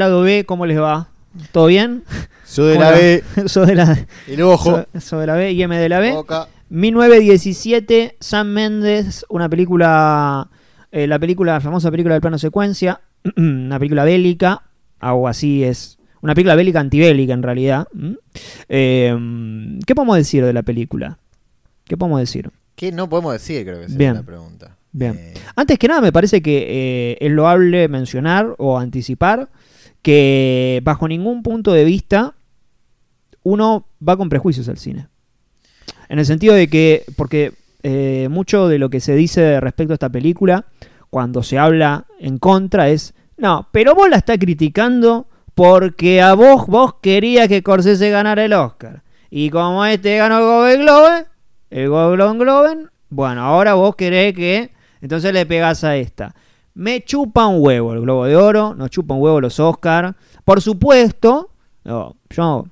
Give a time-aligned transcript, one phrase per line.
[0.00, 1.08] Lado B, ¿cómo les va?
[1.52, 2.02] ¿Todo bien?
[2.56, 3.22] Yo de ¿Cómo la B?
[3.46, 4.84] Sos de la, el ojo.
[4.98, 6.12] sos de la B y M de la B.
[6.12, 6.48] Boca.
[6.70, 10.48] 1917, Sam Mendes, una película,
[10.90, 13.00] eh, la película, la famosa película del plano secuencia,
[13.36, 14.62] una película bélica,
[15.00, 17.86] algo así es, una película bélica antibélica en realidad.
[18.68, 19.14] Eh,
[19.86, 21.18] ¿Qué podemos decir de la película?
[21.84, 22.50] ¿Qué podemos decir?
[22.74, 23.64] ¿Qué no podemos decir?
[23.64, 24.12] Creo que esa Bien.
[24.12, 24.76] es la pregunta.
[24.92, 25.14] Bien.
[25.18, 29.48] Eh, Antes que nada, me parece que es loable mencionar o anticipar
[30.02, 32.34] que bajo ningún punto de vista
[33.42, 35.08] uno va con prejuicios al cine.
[36.08, 39.94] En el sentido de que, porque eh, mucho de lo que se dice respecto a
[39.94, 40.66] esta película,
[41.08, 46.66] cuando se habla en contra, es, no, pero vos la estás criticando porque a vos,
[46.66, 49.02] vos querías que Corsese ganara el Oscar.
[49.30, 51.26] Y como este ganó el Golden Globe,
[51.70, 54.70] el Golden Globe, bueno, ahora vos querés que,
[55.00, 56.34] entonces le pegás a esta.
[56.74, 60.14] Me chupa un huevo el Globo de Oro, nos chupa un huevo los Oscar.
[60.44, 61.50] Por supuesto,
[61.84, 62.66] no, yo,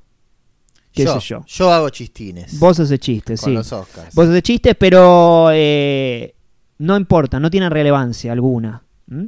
[0.93, 1.45] qué yo, sé yo.
[1.47, 2.59] Yo hago chistines.
[2.59, 3.55] Vos haces chistes, con sí.
[3.55, 4.15] los Oscars.
[4.15, 6.35] Vos haces chistes, pero eh,
[6.79, 8.83] no importa, no tienen relevancia alguna.
[9.07, 9.25] ¿Mm?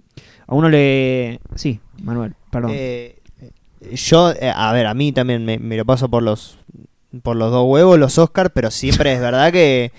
[0.46, 1.40] A uno le...
[1.54, 2.72] Sí, Manuel, perdón.
[2.74, 3.20] Eh,
[3.92, 6.58] yo, eh, a ver, a mí también me, me lo paso por los
[7.22, 9.92] por los dos huevos, los Oscars, pero siempre es verdad que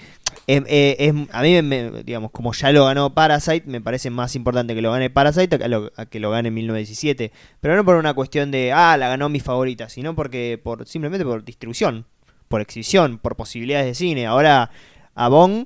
[0.48, 4.36] es, eh, es- a mí, me- digamos, como ya lo ganó Parasite, me parece más
[4.36, 7.32] importante que lo gane Parasite a que lo, a que lo gane 1917.
[7.60, 11.26] Pero no por una cuestión de, ah, la ganó mi favorita, sino porque por simplemente
[11.26, 12.06] por distribución,
[12.48, 14.26] por exhibición, por posibilidades de cine.
[14.28, 14.72] Ahora,
[15.16, 15.66] a Bong...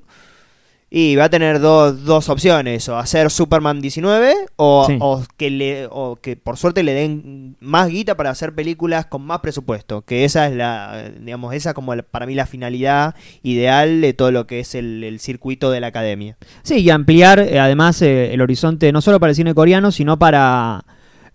[0.97, 4.97] Y va a tener dos, dos opciones, o hacer Superman 19 o, Sí.
[5.01, 9.21] o que le o que por suerte le den más guita para hacer películas con
[9.25, 13.99] más presupuesto, que esa es la digamos esa como la- para mí la finalidad ideal
[13.99, 16.37] de todo lo que es el, el circuito de la academia.
[16.63, 20.17] Sí, y ampliar eh, además eh, el horizonte no solo para el cine coreano, sino
[20.17, 20.85] para,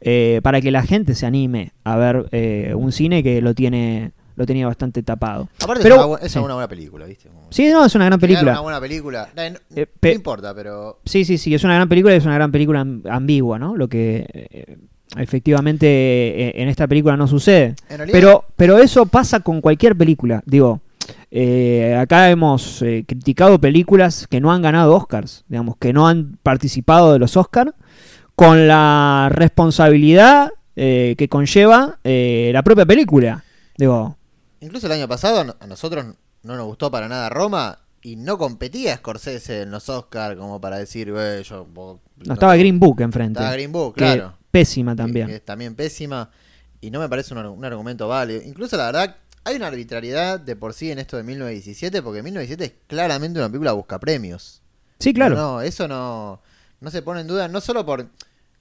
[0.00, 4.46] eh, para que la gente se anime a ver un cine que lo tiene lo
[4.46, 5.48] tenía bastante tapado.
[5.62, 6.38] Aparte, Pero- es, una, es sí.
[6.38, 7.28] una buena película, ¿viste?
[7.50, 8.52] Sí, no, es una gran película.
[8.52, 9.28] Una buena película.
[9.36, 11.00] No, Eh, no importa, pero.
[11.04, 13.76] Sí, sí, sí, es una gran película y es una gran película am- ambigua, ¿no?
[13.76, 14.78] Lo que eh,
[15.16, 17.74] efectivamente eh, en esta película no sucede.
[18.10, 20.42] Pero, pero eso pasa con cualquier película.
[20.46, 20.80] Digo,
[21.30, 26.38] eh, acá hemos eh, criticado películas que no han ganado Oscars, digamos, que no han
[26.42, 27.72] participado de los Oscars,
[28.36, 33.44] con la responsabilidad eh, que conlleva eh, la propia película.
[33.76, 34.16] Digo,
[34.60, 36.04] Incluso el año pasado a nosotros
[36.42, 40.78] no nos gustó para nada Roma y no competía Scorsese en los Oscars como para
[40.78, 41.64] decir, "Güey, yo.
[41.66, 43.38] vos- no estaba Green Book enfrente.
[43.38, 44.34] Estaba Green Book, claro.
[44.50, 45.26] Pésima también.
[45.28, 46.30] que es también pésima
[46.80, 48.42] y no me parece un, ar- un argumento válido.
[48.42, 52.64] Incluso la verdad, hay una arbitrariedad de por sí en esto de 1917, porque 1917
[52.64, 54.60] es claramente una película busca premios.
[54.98, 55.34] Sí, claro.
[55.36, 56.40] No, no, eso no,
[56.80, 58.06] no se pone en duda, no solo por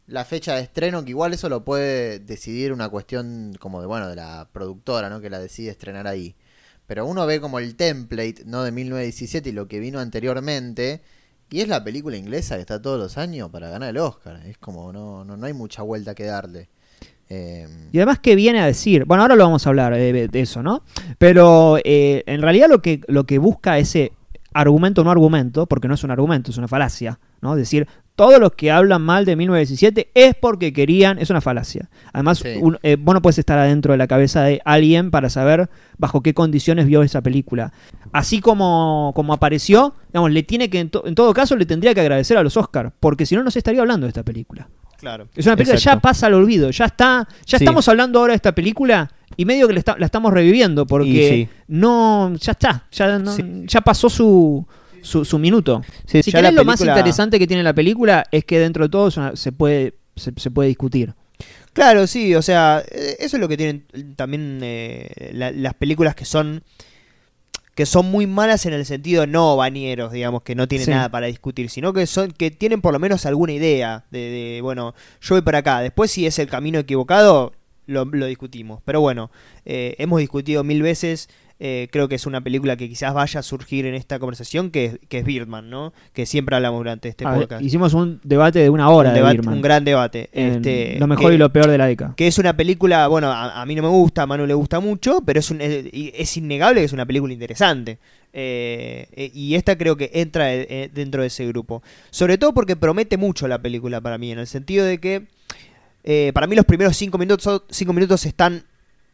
[0.10, 4.10] la fecha de estreno, que igual eso lo puede decidir una cuestión como de, bueno,
[4.10, 5.22] de la productora, ¿no?
[5.22, 6.36] Que la decide estrenar ahí.
[6.88, 8.64] Pero uno ve como el template, ¿no?
[8.64, 11.02] De 1917 y lo que vino anteriormente.
[11.52, 14.42] Y es la película inglesa que está todos los años para ganar el Oscar.
[14.46, 16.70] Es como, no, no, no hay mucha vuelta que darle.
[17.30, 19.06] Eh, Y además, ¿qué viene a decir?
[19.06, 20.84] Bueno, ahora lo vamos a hablar de, de eso, ¿no?
[21.18, 24.14] Pero eh, en realidad lo que, lo que busca ese
[24.54, 27.56] argumento no argumento, porque no es un argumento, es una falacia, ¿no?
[27.56, 27.88] Decir,
[28.20, 31.90] todos los que hablan mal de 1917 es porque querían, es una falacia.
[32.12, 32.50] Además, Sí.
[32.60, 36.22] un- eh, vos no puedes estar adentro de la cabeza de alguien para saber bajo
[36.22, 37.72] qué condiciones vio esa película.
[38.12, 41.94] Así como, como apareció, digamos, le tiene que, en, to- en todo caso, le tendría
[41.94, 44.68] que agradecer a los Oscars, porque si no, no se estaría hablando de esta película.
[44.98, 45.30] Claro.
[45.34, 47.64] Es una película que ya pasa al olvido, ya está, ya Sí.
[47.64, 51.48] estamos hablando ahora de esta película y medio que la, está- la estamos reviviendo porque
[51.48, 51.58] sí.
[51.70, 53.64] no, ya está, ya, no- Sí.
[53.66, 54.68] ya pasó su,
[55.04, 55.82] su, su minuto.
[56.06, 59.10] Sí, si querés lo más interesante que tiene la película es que dentro de todo
[59.18, 61.14] una- se puede se, se puede discutir.
[61.74, 63.86] Claro, sí, o sea, eh, eso es lo que tienen
[64.18, 66.64] también eh, la- las películas que son
[67.76, 70.92] que son muy malas en el sentido no bañeros, digamos, que no tienen Sí.
[70.92, 74.60] nada para discutir, sino que son que tienen por lo menos alguna idea de, de,
[74.62, 77.54] bueno, yo voy para acá, después si es el camino equivocado
[77.86, 79.32] lo, lo discutimos, pero bueno,
[79.66, 81.30] eh, hemos discutido mil veces,
[81.62, 84.86] eh, creo que es una película que quizás vaya a surgir en esta conversación, que,
[84.86, 85.92] es- que es Birdman, ¿no?
[86.14, 87.62] Que siempre hablamos durante este A ver, podcast.
[87.64, 90.30] hicimos un debate de una hora un, de debate- Birdman, un gran debate.
[90.32, 92.14] este, lo mejor que- y lo peor de la década.
[92.16, 94.80] que es una película, bueno, a, a mí no me gusta, a Manu le gusta
[94.80, 97.98] mucho, pero es, un- es, innegable que es una película interesante.
[98.32, 101.82] Eh, eh, y esta creo que entra dentro de ese grupo.
[102.12, 105.24] Sobre todo porque promete mucho la película para mí, en el sentido de que
[106.04, 108.64] eh, para mí los primeros cinco minutos, cinco minutos están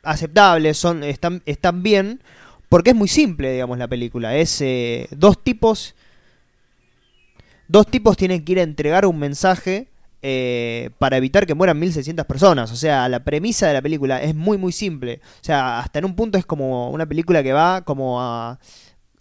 [0.06, 2.22] aceptables, son, están, están bien,
[2.70, 4.36] porque es muy simple, digamos, la película.
[4.36, 5.96] Es eh, dos tipos.
[7.68, 9.88] Dos tipos tienen que ir a entregar un mensaje
[10.22, 12.72] eh, para evitar que mueran 1600 personas.
[12.72, 15.20] O sea, la premisa de la película es muy, muy simple.
[15.24, 18.60] O sea, hasta en un punto es como una película que va como a.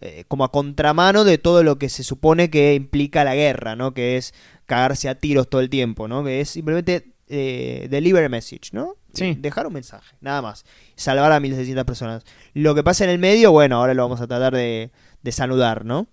[0.00, 3.94] eh, como a contramano de todo lo que se supone que implica la guerra, ¿no?
[3.94, 4.34] Que es
[4.66, 6.24] cagarse a tiros todo el tiempo, ¿no?
[6.24, 8.96] Que es simplemente deliver a message, ¿no?
[9.14, 9.34] Sí.
[9.40, 10.64] Dejar un mensaje, nada más.
[10.96, 12.24] Salvar a 1600 personas.
[12.52, 14.90] Lo que pasa en el medio, bueno, ahora lo vamos a tratar de,
[15.22, 16.06] de saludar, ¿no?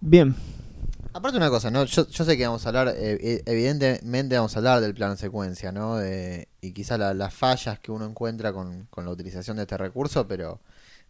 [0.00, 0.34] Bien.
[1.12, 1.84] Aparte una cosa, ¿no?
[1.84, 5.16] Yo, yo sé que vamos a hablar, eh, eh, evidentemente vamos a hablar del plano
[5.16, 5.96] secuencia, ¿no?
[5.96, 9.78] De- y quizá la- las fallas que uno encuentra con, con la utilización de este
[9.78, 10.60] recurso, pero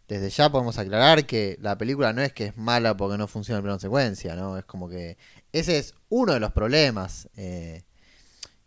[0.07, 3.57] desde ya podemos aclarar que la película no es que es mala porque no funciona
[3.57, 4.57] el plano secuencia, ¿no?
[4.57, 5.17] Es como que
[5.51, 7.83] ese es uno de los problemas eh,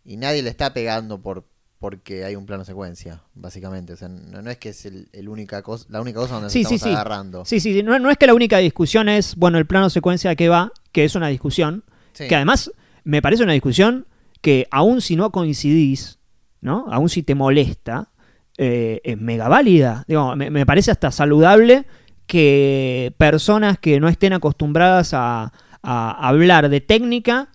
[0.05, 1.47] y nadie le está pegando por
[1.81, 3.93] porque hay un plano secuencia, básicamente.
[3.93, 6.51] O sea, no, no es que es el, el única cosa, la única cosa donde
[6.51, 6.95] Sí, nos sí, estamos sí.
[6.95, 7.43] agarrando.
[7.43, 10.47] Sí, sí, no, no es que la única discusión es, bueno, el plano secuencia que
[10.47, 11.83] va, que es una discusión,
[12.13, 12.71] que además
[13.03, 14.05] me parece una discusión
[14.41, 16.19] que aun si no coincidís,
[16.61, 16.85] ¿no?
[16.91, 18.11] Aun si te molesta,
[18.59, 20.05] eh, es mega válida.
[20.07, 21.87] Digo, me, me parece hasta saludable
[22.27, 25.51] que personas que no estén acostumbradas a,
[25.81, 27.49] a hablar de técnica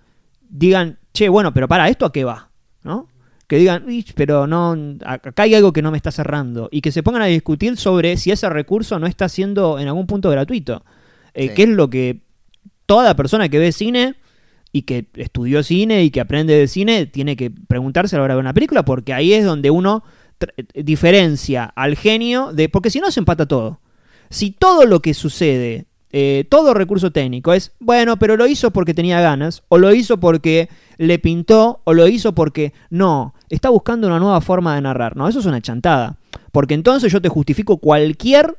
[0.49, 2.49] digan, che, bueno, pero para, ¿esto a qué va?
[2.83, 3.07] ¿No?
[3.47, 6.67] Que digan, "Ih, pero no, acá hay algo que no me está cerrando.
[6.71, 10.05] Y que se pongan a discutir sobre si ese recurso no está siendo en algún
[10.05, 10.83] punto gratuito.
[11.33, 11.53] Eh, Sí.
[11.55, 12.19] Que es lo que
[12.85, 14.15] toda persona que ve cine
[14.73, 18.33] y que estudió cine y que aprende de cine tiene que preguntarse a la hora
[18.33, 20.03] de una película porque ahí es donde uno
[20.57, 22.69] eh, diferencia al genio de...
[22.69, 23.79] Porque si no se empata todo.
[24.29, 28.93] Si todo lo que sucede, eh, todo recurso técnico es, bueno, pero lo hizo porque
[28.93, 34.07] tenía ganas, o lo hizo porque le pintó, o lo hizo porque no, está buscando
[34.07, 35.15] una nueva forma de narrar.
[35.15, 36.17] No, eso es una chantada.
[36.51, 38.57] Porque entonces yo te justifico cualquier,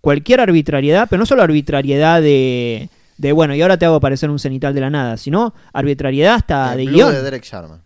[0.00, 2.88] cualquier arbitrariedad, pero no solo arbitrariedad de,
[3.18, 6.72] de, bueno, y ahora te hago parecer un cenital de la nada, sino arbitrariedad hasta
[6.72, 7.12] El de Blue guion.
[7.14, 7.82] de Derek Sharman.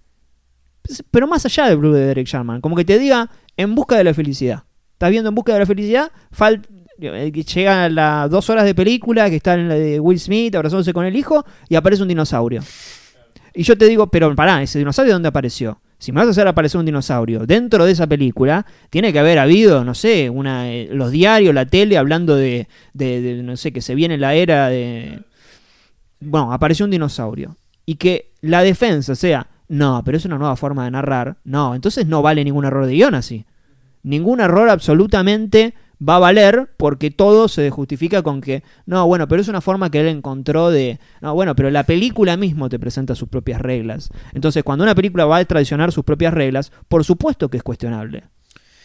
[1.10, 4.04] Pero más allá del Blue de Derek Sharman, como que te diga en busca de
[4.04, 4.64] la felicidad.
[4.92, 6.62] Estás viendo en busca de la felicidad, fal-
[6.98, 10.92] que llega las dos horas de película, que está en la de Will Smith abrazándose
[10.92, 12.62] con el hijo, y aparece un dinosaurio.
[13.54, 15.80] Y yo te digo, pero pará, ¿ese dinosaurio dónde apareció?
[15.98, 19.38] Si me vas a hacer aparecer un dinosaurio dentro de esa película, tiene que haber
[19.38, 23.72] habido, no sé, una, eh, los diarios, la tele, hablando de, de- de, no sé,
[23.72, 25.20] que se viene la era de...
[26.20, 27.56] Bueno, apareció un dinosaurio.
[27.86, 31.36] Y que la defensa sea, no, pero es una nueva forma de narrar.
[31.44, 33.44] No, entonces no vale ningún error de guion así.
[34.02, 35.74] Ningún error absolutamente
[36.06, 39.90] va a valer porque todo se justifica con que, no, bueno, pero es una forma
[39.90, 44.08] que él encontró de, no, bueno, pero la película mismo te presenta sus propias reglas.
[44.32, 48.24] Entonces, cuando una película va a traicionar sus propias reglas, por supuesto que es cuestionable.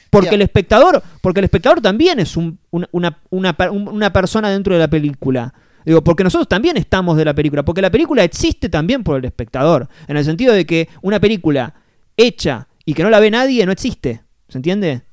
[0.10, 4.74] Porque el espectador, porque el espectador también es un- una, una- una una persona dentro
[4.74, 5.54] de la película.
[5.86, 9.26] Digo, porque nosotros también estamos de la película, porque la película existe también por el
[9.26, 11.76] espectador, en el sentido de que una película
[12.18, 15.04] hecha y que no la ve nadie no existe, ¿se entiende?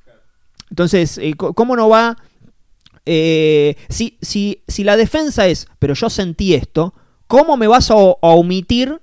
[0.73, 2.17] Entonces, eh, ¿cómo no va?
[3.05, 6.95] eh, si, si, si la defensa es, pero yo sentí esto,
[7.27, 8.99] ¿cómo me vas a, omitir,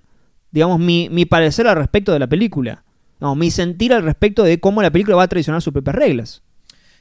[0.50, 2.82] digamos, mi, mi parecer al respecto de la película?
[3.20, 6.42] No, mi sentir al respecto de cómo la película va a traicionar sus propias reglas.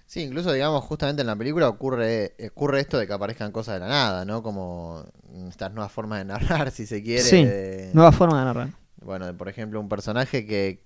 [0.05, 3.79] Sí, incluso, digamos, justamente en la película ocurre, ocurre esto de que aparezcan cosas de
[3.79, 4.43] la nada, ¿no?
[4.43, 5.03] Como
[5.47, 7.23] estas nuevas formas de narrar, si se quiere.
[7.23, 8.69] Sí, de- Nueva forma de narrar.
[9.01, 10.83] Bueno, de, por ejemplo, un personaje que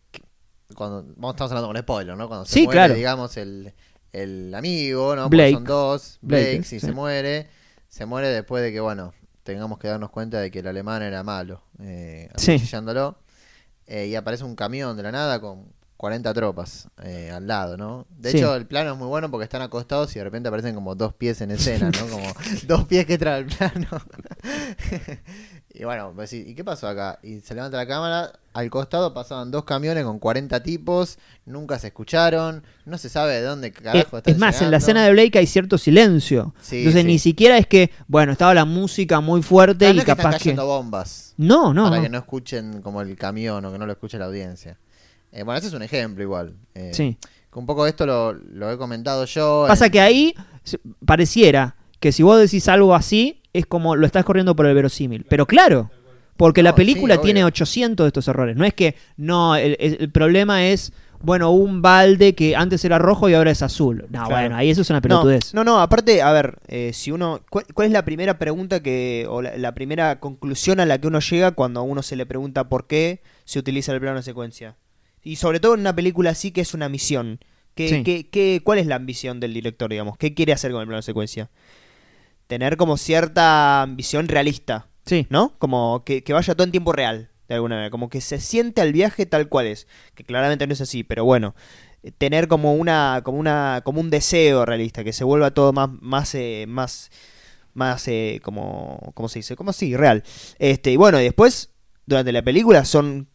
[0.75, 2.28] cuando vamos estamos hablando con spoiler, ¿no?
[2.28, 2.94] Cuando se Sí, muere, claro.
[2.96, 3.74] digamos, el,
[4.12, 5.24] el amigo, ¿no?
[5.24, 5.53] Porque Blake.
[5.53, 6.86] son dos, Blake, Blake, si sí.
[6.88, 7.48] se muere,
[7.89, 9.13] se muere después de que, bueno,
[9.44, 12.58] tengamos que darnos cuenta de que el alemán era malo, eh, Sí.
[13.86, 18.08] Eh, y aparece un camión de la nada con 40 tropas eh, al lado, ¿no?
[18.10, 18.38] De Sí.
[18.38, 21.13] hecho, el plano es muy bueno porque están acostados y de repente aparecen como dos
[21.13, 22.08] pies en escena, ¿no?
[22.08, 22.25] Como
[22.68, 23.88] dos pies que trae el plano.
[25.74, 27.18] y bueno, pues ¿y qué pasó acá?
[27.24, 31.88] Y se levanta la cámara, al costado pasaban dos camiones con 40 tipos, nunca se
[31.88, 35.12] escucharon, no se sabe de dónde Eh, carajo están es más, en la escena de
[35.12, 36.53] Blake hay cierto silencio.
[36.62, 37.08] Sí, Entonces sí.
[37.08, 40.32] ni siquiera es que, bueno, estaba la música muy fuerte no y que están capaz
[40.34, 40.38] que...
[40.39, 42.01] cayendo bombas No, no, para no.
[42.03, 44.77] que no escuchen como el camión o que no lo escuche la audiencia.
[45.32, 46.53] Eh, bueno, ese es un ejemplo igual.
[46.75, 47.18] Eh, Sí.
[47.56, 49.65] un poco esto lo, lo he comentado yo.
[49.68, 50.36] Pasa en- que ahí
[51.03, 55.25] pareciera que si vos decís algo así, es como lo estás corriendo por el verosímil.
[55.29, 55.89] Pero claro,
[56.38, 57.48] porque la película sí, tiene obvio.
[57.48, 58.57] 800 de estos errores.
[58.57, 60.91] No es que, no, el, problema es,
[61.22, 64.01] bueno, un balde que antes era rojo y ahora es azul.
[64.10, 64.29] No, Claro.
[64.31, 65.53] bueno, ahí eso es una No, pelotudez.
[65.53, 67.39] no, no, aparte, a ver, eh, si uno.
[67.50, 69.25] ¿cuál, cuál es la primera pregunta que.
[69.29, 72.25] o la, la primera conclusión a la que uno llega cuando a uno se le
[72.25, 74.75] pregunta por qué se utiliza el plano de secuencia?
[75.24, 77.39] Y sobre todo en una película así que es una misión.
[77.75, 78.03] ¿Qué, Sí.
[78.03, 80.17] qué- qué- cuál es la ambición del director, digamos?
[80.17, 81.50] ¿Qué quiere hacer con el plano de secuencia?
[82.53, 85.57] Tener como cierta ambición realista, Sí, ¿no?
[85.57, 87.31] Como que, que vaya todo en tiempo real.
[87.48, 90.74] de alguna manera, como que se siente al viaje tal cual es, que claramente no
[90.74, 91.55] es así, pero bueno,
[92.03, 95.89] eh, tener como una, como una, como un deseo realista, que se vuelva todo más,
[96.00, 97.10] más, eh, más,
[97.74, 99.55] más, eh, como, ¿cómo se dice?
[99.55, 100.22] Como así, real.
[100.60, 101.72] Este, y bueno, y después,
[102.05, 103.29] durante la película son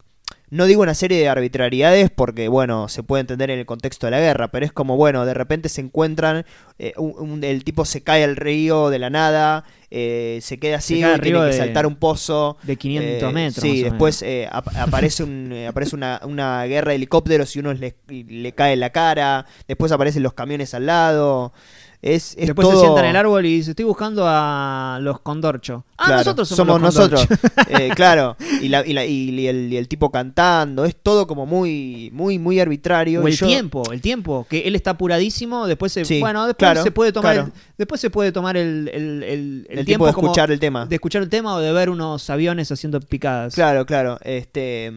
[0.51, 4.11] no digo una serie de arbitrariedades porque, bueno, se puede entender en el contexto de
[4.11, 6.45] la guerra, pero es como, bueno, de repente se encuentran,
[6.77, 10.79] eh, un- un- el tipo se cae al río de la nada, eh, se queda
[10.81, 12.57] Se así, cae tiene que de- saltar un pozo.
[12.63, 13.61] De 500 eh, metros.
[13.63, 17.73] Sí, después eh, ap- aparece, un, eh, aparece una, una guerra de helicópteros y uno
[17.73, 21.53] le, le cae en la cara, después aparecen los camiones al lado.
[22.01, 22.79] Es, es Después todo...
[22.79, 25.83] se sienta en el árbol y dice, estoy buscando a los condorcho.
[25.97, 27.27] Ah, Claro, nosotros somos, los nosotros.
[27.67, 31.45] Eh, claro, y, la, y, la- y el, y el tipo cantando, es todo como
[31.45, 33.21] muy, muy, muy arbitrario.
[33.21, 36.69] O el yo- tiempo, el tiempo, que él está apuradísimo, después se, Sí, bueno, después
[36.71, 37.47] claro, se puede tomar claro.
[37.53, 40.85] el, después se puede tomar el, el, el- tiempo de como escuchar el tema.
[40.85, 43.55] de escuchar el tema o de ver unos aviones haciendo picadas.
[43.55, 44.17] Claro, claro.
[44.23, 44.89] Este,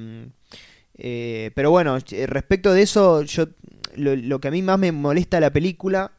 [0.99, 3.47] eh, pero bueno, eh, respecto de eso, yo
[3.97, 6.13] lo, lo que a mí más me molesta de la película,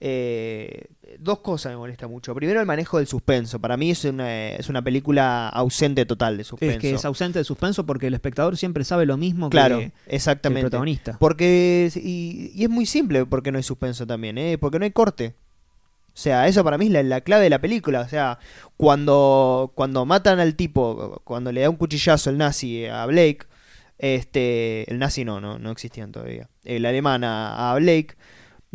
[0.00, 0.86] eh,
[1.18, 2.34] dos cosas me molesta mucho.
[2.34, 3.58] Primero, el manejo del suspenso.
[3.60, 6.74] Para mí es una, es una película ausente total de suspenso.
[6.76, 9.84] Es que es ausente de suspenso porque el espectador siempre sabe lo mismo Claro, que,
[9.86, 10.62] que el exactamente.
[10.62, 11.16] protagonista.
[11.18, 14.58] Porque, y, y es muy simple porque no hay suspenso también, ¿eh?
[14.58, 15.34] porque no hay corte.
[16.08, 18.00] O sea, eso para mí es la, la clave de la película.
[18.00, 18.38] O sea,
[18.76, 23.40] cuando, cuando matan al tipo, cuando le da un cuchillazo el nazi a Blake,
[23.98, 26.48] este, el nazi no, no, no existían todavía.
[26.64, 28.14] El alemán a, a Blake.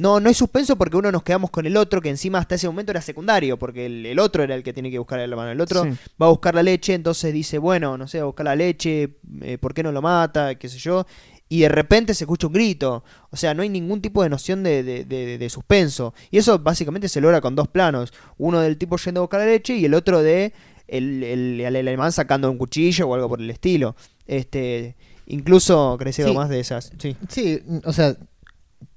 [0.02, 2.68] No, no hay suspenso porque uno nos quedamos con el otro que encima hasta ese
[2.68, 5.52] momento era secundario, porque el, el otro era el que tiene que buscar el hermano.
[5.52, 5.90] El otro Sí.
[6.22, 9.18] va a buscar la leche, entonces dice, bueno, no sé, va a buscar la leche,
[9.42, 10.56] eh, ¿por qué no lo mata?
[10.56, 11.06] qué sé yo.
[11.50, 13.04] Y de repente se escucha un grito.
[13.30, 16.14] O sea, no hay ningún tipo de noción de, de- de- de suspenso.
[16.32, 18.14] Y eso básicamente se logra con dos planos.
[18.38, 20.54] Uno del tipo yendo a buscar la leche y el otro de
[20.88, 23.96] el, el, el alemán sacando un cuchillo o algo por el estilo.
[24.28, 24.96] Este,
[25.28, 26.34] incluso creció Sí.
[26.34, 26.92] más de esas.
[26.98, 27.16] Sí.
[27.28, 28.16] Sí, o sea,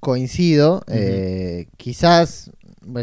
[0.01, 0.83] coincido.
[0.89, 2.51] eh, quizás.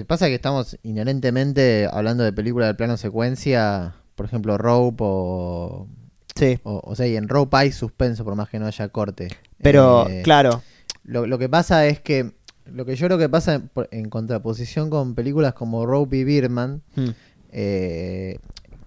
[0.08, 3.96] pasa que estamos inherentemente hablando de películas de plano secuencia.
[4.16, 5.88] Por ejemplo, Rope o.
[6.36, 6.60] Sí.
[6.64, 9.30] O, o sea, y en Rope hay suspenso por más que no haya corte.
[9.62, 10.62] Pero, Eh, claro.
[11.04, 12.32] Lo, lo que pasa es que.
[12.66, 16.82] Lo que yo creo que pasa en, en contraposición con películas como Rope y Birdman.
[16.96, 17.10] Mm,
[17.52, 18.38] eh,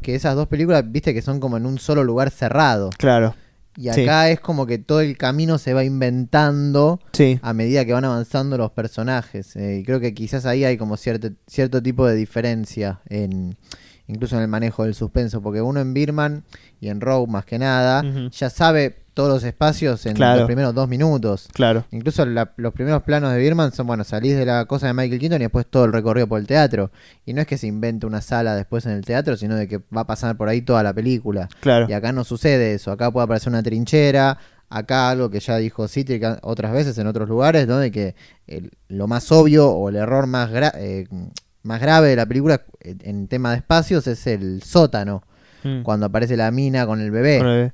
[0.01, 2.91] que esas dos películas, viste, que son como en un solo lugar cerrado.
[2.99, 3.35] claro.
[3.77, 4.03] Y Sí.
[4.03, 7.39] acá es como que todo el camino se va inventando Sí.
[7.43, 9.57] a medida que van avanzando los personajes.
[9.57, 13.57] eh, y creo que quizás ahí hay como cierto, cierto tipo de diferencia en
[14.07, 16.45] incluso en el manejo del suspenso, porque uno en Birman
[16.81, 20.41] y en Rogue más que nada ya sabe todos los espacios en Claro.
[20.41, 21.49] los primeros dos minutos.
[21.53, 21.85] Claro.
[21.93, 25.21] Incluso la- los primeros planos de Birman son, bueno, salís de la cosa de Michael
[25.21, 26.91] Keaton y después todo el recorrido por el teatro.
[27.25, 29.79] Y no es que se invente una sala después en el teatro, sino de que
[29.97, 31.49] va a pasar por ahí toda la película.
[31.61, 31.87] Claro.
[31.89, 32.91] Y acá no sucede eso.
[32.93, 34.37] Acá puede aparecer una trinchera.
[34.69, 37.79] Acá algo que ya dijo City otras veces en otros lugares, ¿no?
[37.79, 38.17] De que
[38.49, 41.07] el- lo más obvio o el error más, gra- eh,
[41.63, 45.23] más grave de la película eh, en tema de espacios es el sótano.
[45.63, 45.83] Mm.
[45.83, 47.39] Cuando aparece la mina con el bebé.
[47.39, 47.73] Con el-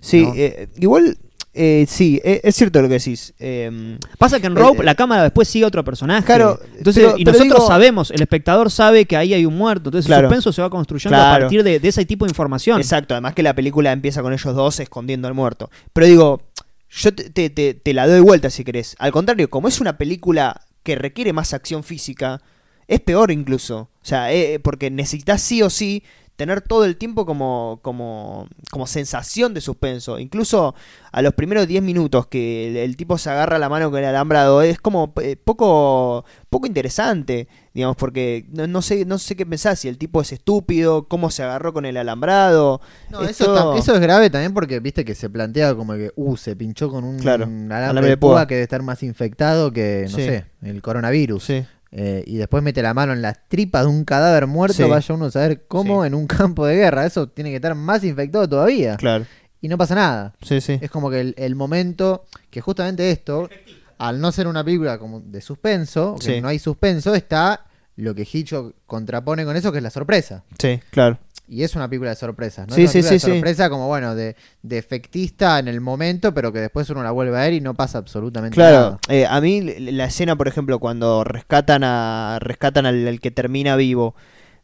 [0.00, 0.32] Sí, ¿no?
[0.36, 1.16] eh, igual,
[1.54, 3.32] eh, sí, eh, es cierto lo que decís.
[3.38, 6.24] Eh, Pasa que en Rope eh, la cámara después sigue a otro personaje.
[6.26, 9.56] Claro, entonces, pero- y pero nosotros digo- sabemos, el espectador sabe que ahí hay un
[9.56, 9.88] muerto.
[9.88, 10.26] Entonces Claro.
[10.28, 12.78] el suspenso se va construyendo a partir de, de ese tipo de información.
[12.80, 15.70] Exacto, además que la película empieza con ellos dos escondiendo al muerto.
[15.92, 16.42] Pero digo,
[16.90, 18.94] yo te, te- te- te la doy vuelta si querés.
[18.98, 22.40] Al contrario, como es una película que requiere más acción física,
[22.86, 23.78] es peor incluso.
[24.02, 26.04] O sea, eh, porque necesitas sí o sí
[26.36, 30.18] tener todo el tiempo como, como, como sensación de suspenso.
[30.18, 30.74] Incluso
[31.10, 34.04] a los primeros 10 minutos que el, el tipo se agarra la mano con el
[34.04, 39.46] alambrado, es como eh, poco, poco interesante, digamos, porque no, no sé, no sé qué
[39.46, 42.80] pensar, si el tipo es estúpido, cómo se agarró con el alambrado.
[43.10, 45.94] No, Es eso, todo- está- eso es grave también porque viste que se plantea como
[45.94, 48.46] que, uh, se pinchó con un Claro, alambre, alambre de púa, púa.
[48.46, 50.24] que debe estar más infectado que, no Sí.
[50.24, 51.44] sé, el coronavirus.
[51.44, 51.64] Sí.
[51.98, 54.82] Eh, y después mete la mano en las tripas de un cadáver muerto, Sí.
[54.84, 56.08] vaya uno a saber cómo Sí.
[56.08, 57.06] en un campo de guerra.
[57.06, 58.96] Eso tiene que estar más infectado todavía.
[58.98, 59.24] Claro.
[59.62, 60.34] Y no pasa nada.
[60.42, 60.78] Sí, sí.
[60.82, 63.48] Es como que el, el momento, que justamente esto,
[63.96, 66.40] al no ser una película como de suspenso, que Sí.
[66.42, 67.64] no hay suspenso, está
[67.96, 70.44] lo que Hitchcock contrapone con eso, que es la sorpresa.
[70.58, 71.18] Sí, claro.
[71.48, 72.74] Y es una película de sorpresas, ¿no?
[72.74, 73.32] Sí, es una sí, película de sí, sí.
[73.32, 77.36] sorpresa como, bueno, de, de efectista en el momento, pero que después uno la vuelve
[77.38, 78.98] a ver y no pasa absolutamente Claro, nada.
[79.08, 83.76] eh, a mí la escena, por ejemplo, cuando rescatan a rescatan al, al que termina
[83.76, 84.14] vivo,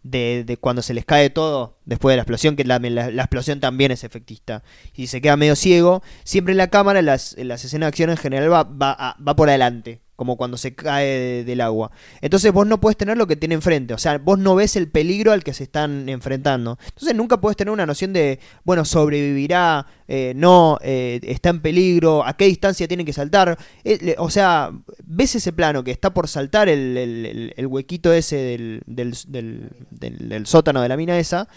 [0.03, 3.23] de, de cuando se les cae todo después de la explosión, que la, la- la
[3.23, 7.87] explosión también es efectista, y se queda medio ciego, siempre la cámara las, las escenas
[7.87, 10.02] de acción en general va, va, a- va por adelante.
[10.17, 11.91] Como cuando se cae de- del agua.
[12.21, 14.89] Entonces vos no puedes tener lo que tiene enfrente, o sea, vos no ves el
[14.89, 16.79] peligro al que se están enfrentando.
[16.87, 22.25] Entonces nunca puedes tener una noción de, bueno, sobrevivirá, eh, no, eh, está en peligro,
[22.27, 23.59] a qué distancia tiene que saltar.
[23.85, 24.71] Eh, o sea,
[25.05, 30.29] ves ese plano que está por saltar el, el- el- huequito ese del- del- del-
[30.29, 31.49] del sótano de la mina esa.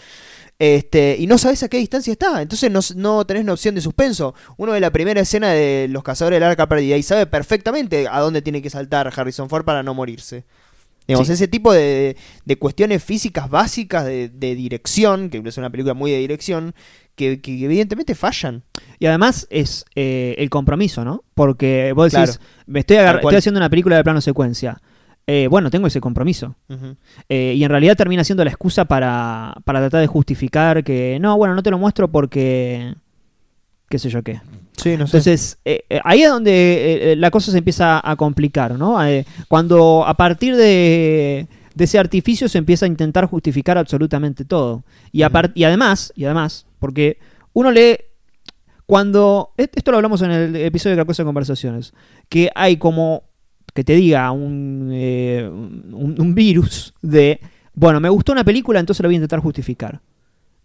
[0.58, 4.34] Este, y no sabes a qué distancia está, entonces no, no tenés opción de suspenso.
[4.56, 8.20] Uno de la primera escena de Los Cazadores del Arca Perdida y sabe perfectamente a
[8.20, 10.44] dónde tiene que saltar Harrison Ford para no morirse.
[11.06, 11.34] Digamos, Sí.
[11.34, 16.10] ese tipo de, de cuestiones físicas básicas de, de dirección, que es una película muy
[16.10, 16.74] de dirección,
[17.14, 18.64] que, que evidentemente fallan.
[18.98, 21.22] Y además es eh, el compromiso, ¿no?
[21.34, 22.46] Porque vos decís, Claro.
[22.66, 24.80] me estoy, estoy haciendo una película de plano secuencia.
[25.26, 26.54] Eh, bueno, tengo ese compromiso.
[27.28, 31.36] Eh, y en realidad termina siendo la excusa para, para tratar de justificar que, no,
[31.36, 32.94] bueno, no te lo muestro porque...
[33.88, 34.40] qué sé yo qué.
[34.76, 35.16] Sí, no sé.
[35.16, 38.98] Entonces, eh, ahí es donde la cosa se empieza a complicar, ¿no?
[39.48, 44.84] Cuando a partir de, de ese artificio se empieza a intentar justificar absolutamente todo.
[45.12, 47.18] Y, apar- y además, y además, porque
[47.52, 47.96] uno lee
[48.84, 51.92] cuando e- esto lo hablamos en el episodio de Cracosa de Conversaciones,
[52.28, 53.24] que hay como
[53.76, 57.38] que te diga un, eh, un, un virus de,
[57.74, 60.00] bueno, me gustó una película, entonces la voy a intentar justificar.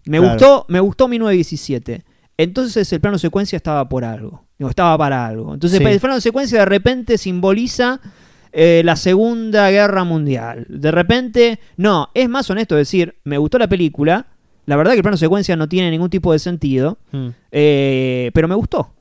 [0.06, 0.34] Me Claro.
[0.34, 2.04] gustó, me gustó 1917.
[2.38, 5.54] Entonces el plano secuencia estaba por algo, digo, estaba para algo.
[5.54, 5.86] Entonces Sí.
[5.86, 8.00] el plano secuencia de repente simboliza
[8.54, 10.66] eh, la Segunda Guerra Mundial.
[10.68, 14.26] De repente, no, es más honesto decir, me gustó la película,
[14.66, 17.28] la verdad que el plano secuencia no tiene ningún tipo de sentido, Mm.
[17.52, 18.94] eh, pero me gustó.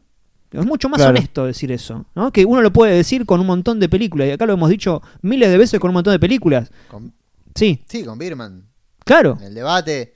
[0.53, 1.11] Es mucho más Claro.
[1.17, 2.33] honesto decir eso, ¿no?
[2.33, 5.01] Que uno lo puede decir con un montón de películas, y acá lo hemos dicho
[5.23, 6.71] miles de veces con un montón de películas.
[6.89, 7.13] Con-
[7.55, 8.65] Sí, sí, con Birman.
[9.05, 9.37] claro.
[9.41, 10.13] En el debate,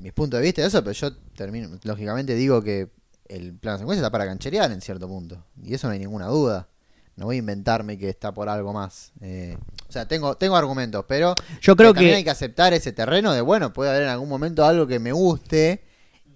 [0.00, 2.88] mis puntos de vista de eso, pero yo termino, lógicamente digo que
[3.28, 5.44] el plano secuencia está para cancherear en cierto punto.
[5.62, 6.68] Y eso no hay ninguna duda.
[7.16, 9.12] No voy a inventarme que está por algo más.
[9.20, 9.56] Eh,
[9.88, 13.32] o sea, tengo, tengo argumentos, pero Yo creo también que hay que aceptar ese terreno
[13.32, 15.84] de, bueno, puede haber en algún momento algo que me guste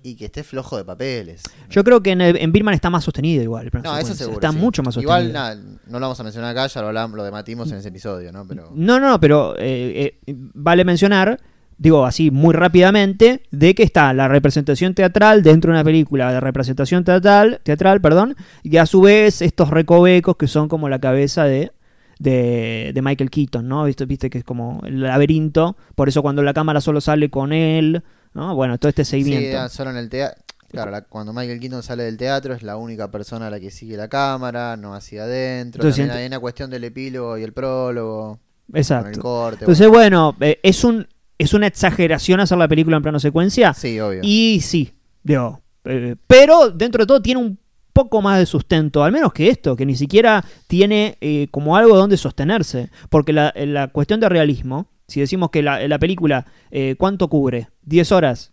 [0.04, 1.42] y que esté flojo de papeles.
[1.70, 3.70] yo creo que en, el- en Birman está más sostenido igual.
[3.82, 4.37] No, eso seguro.
[4.37, 4.58] Está sí.
[4.58, 5.18] mucho más sostenido.
[5.28, 8.30] Igual no lo vamos a mencionar acá, ya lo, hablamos, lo debatimos en ese episodio,
[8.30, 8.46] ¿no?
[8.46, 11.40] Pero No, no, no, pero eh, eh, vale mencionar,
[11.79, 16.38] digo así muy rápidamente, de que está la representación teatral dentro de una película de
[16.40, 21.44] representación teatral, teatral, perdón, y a su vez estos recovecos que son como la cabeza
[21.44, 21.72] de,
[22.18, 23.85] de, de Michael Keaton, ¿no?
[23.85, 27.52] ¿Viste, viste que es como el laberinto, por eso cuando la cámara solo sale con
[27.52, 28.02] él,
[28.35, 28.55] ¿no?
[28.55, 29.59] Bueno, todo este sí, seguimiento.
[29.59, 30.42] ah, solo en el teatro.
[30.70, 33.70] Claro, la- cuando Michael Keaton sale del teatro es la única persona a la que
[33.70, 35.83] sigue la cámara, no hacia adentro.
[35.83, 39.20] Entonces, También hay una cuestión del epílogo y el prólogo, con el Exacto.
[39.20, 39.61] corte.
[39.61, 41.07] Entonces, bueno, eh, es un
[41.38, 43.75] es una exageración hacer la película en plano secuencia.
[43.75, 44.20] Sí, obvio.
[44.23, 44.92] Y sí,
[45.23, 47.59] digo, eh, pero dentro de todo tiene un
[47.92, 51.97] poco más de sustento, al menos que esto, que ni siquiera tiene eh, como algo
[51.97, 52.90] donde sostenerse.
[53.11, 57.68] Porque la, la cuestión de realismo, si decimos que la, la película, eh, ¿cuánto cubre?
[57.88, 58.50] ¿10 horas?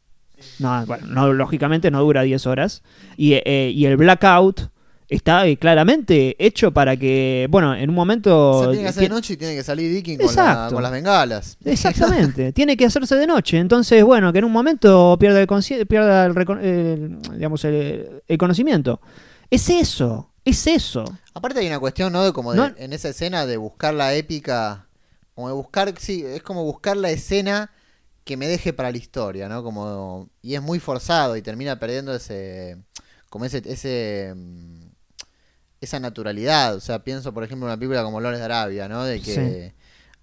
[0.59, 2.83] No, bueno, no, lógicamente no dura 10 horas.
[3.17, 4.69] Y, eh, y el blackout
[5.07, 8.59] está eh, claramente hecho para que, bueno, en un O momento...
[8.61, 10.91] sea, tiene que hacer de noche y tiene que salir Dicking con, la- con las
[10.91, 11.57] bengalas.
[11.65, 13.57] Exactamente, tiene que hacerse de noche.
[13.57, 19.01] Entonces, bueno, que en un momento pierda el, pierda el, el- digamos, el, el conocimiento.
[19.49, 21.03] Es eso, es eso.
[21.33, 22.23] Aparte hay una cuestión, ¿no?
[22.23, 24.87] De como de, No- en esa escena de buscar la épica,
[25.41, 27.71] como de buscar, sí, es como buscar la escena
[28.23, 29.63] que me deje para la historia, ¿no?
[29.63, 32.77] Como y es muy forzado y termina perdiendo ese,
[33.29, 34.87] como ese, ese, mm,
[35.81, 36.75] esa naturalidad.
[36.75, 39.03] O sea, pienso por ejemplo en una película como Lores de Arabia, ¿no?
[39.03, 39.73] De que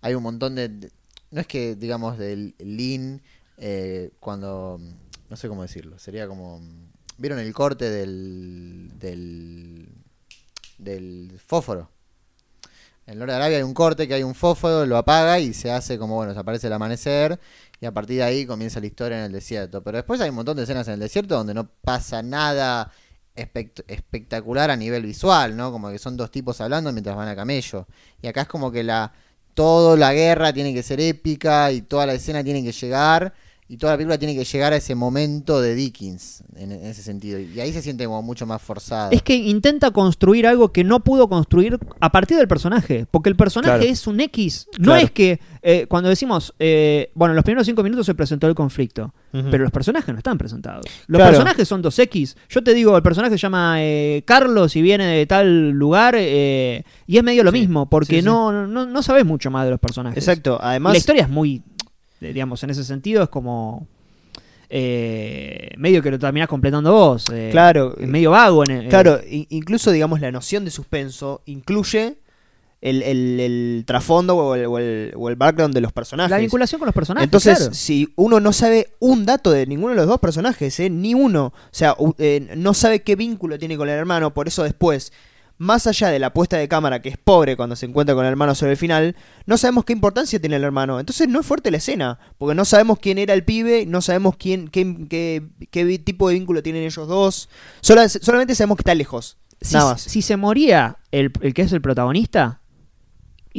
[0.01, 0.93] hay un montón de, de-
[1.31, 3.23] no es que digamos del lean
[3.59, 4.81] eh, cuando,
[5.29, 6.61] no sé cómo decirlo, sería como,
[7.19, 9.89] vieron el corte del, del
[10.79, 11.91] del fósforo.
[13.09, 15.73] En Lore de Arabia hay un corte que hay un fósforo, lo apaga y se
[15.73, 17.41] hace como, bueno, desaparece el amanecer
[17.81, 19.83] y a partir de ahí comienza la historia en el desierto.
[19.83, 22.93] Pero después hay un montón de escenas en el desierto donde no pasa nada
[23.35, 25.73] espect- espectacular a nivel visual, ¿no?
[25.73, 27.87] Como que son dos tipos hablando mientras van a camello.
[28.21, 29.15] Y acá es como que la
[29.55, 33.33] toda la guerra tiene que ser épica y toda la escena tiene que llegar
[33.71, 37.03] y toda la película tiene que llegar a ese momento de Dickens en, en ese
[37.03, 37.39] sentido.
[37.39, 39.11] Y ahí se siente como mucho más forzado.
[39.13, 43.05] Es que intenta construir algo que no pudo construir a partir del personaje.
[43.11, 43.93] Porque el personaje Claro.
[43.93, 44.67] es un X.
[44.79, 45.05] No Claro.
[45.05, 48.55] es que eh, cuando decimos, eh, bueno, en los primeros cinco minutos se presentó el
[48.55, 49.13] conflicto.
[49.31, 50.87] Pero los personajes no están presentados.
[51.07, 51.33] Los Claro.
[51.33, 52.37] personajes son dos X.
[52.49, 56.85] Yo te digo, el personaje se llama eh, Carlos y viene de tal lugar eh,
[57.07, 58.25] y es medio lo Sí, mismo, porque sí, sí.
[58.25, 60.17] No, no, no sabes mucho más de los personajes.
[60.17, 60.95] Exacto, además...
[60.95, 61.63] la historia es muy,
[62.21, 63.87] digamos, en ese sentido es como
[64.71, 67.27] eh, medio que lo terminás completando vos.
[67.33, 68.65] eh, Claro, es medio vago.
[68.65, 72.17] En el- Claro, incluso digamos la noción de suspenso incluye
[72.81, 76.31] el, el- el trasfondo o el, o el- o el background de los personajes.
[76.31, 77.25] La vinculación con los personajes.
[77.25, 77.75] Entonces, claro.
[77.75, 80.91] si uno no sabe un dato de ninguno de los dos personajes, ¿eh?
[80.91, 84.63] ni uno, o sea, eh, no sabe qué vínculo tiene con el hermano, por eso
[84.65, 85.13] después,
[85.59, 88.31] más allá de la puesta de cámara, que es pobre cuando se encuentra con el
[88.31, 89.17] hermano sobre el final,
[89.47, 91.01] no sabemos qué importancia tiene el hermano.
[91.01, 94.37] Entonces no es fuerte la escena, porque no sabemos quién era el pibe, no sabemos
[94.37, 97.49] quién, qué, qué- qué tipo de vínculo tienen ellos dos,
[97.81, 99.37] Sola- solamente sabemos que está lejos.
[99.61, 100.03] si, Nada más.
[100.03, 102.61] si se moría el, el que es el protagonista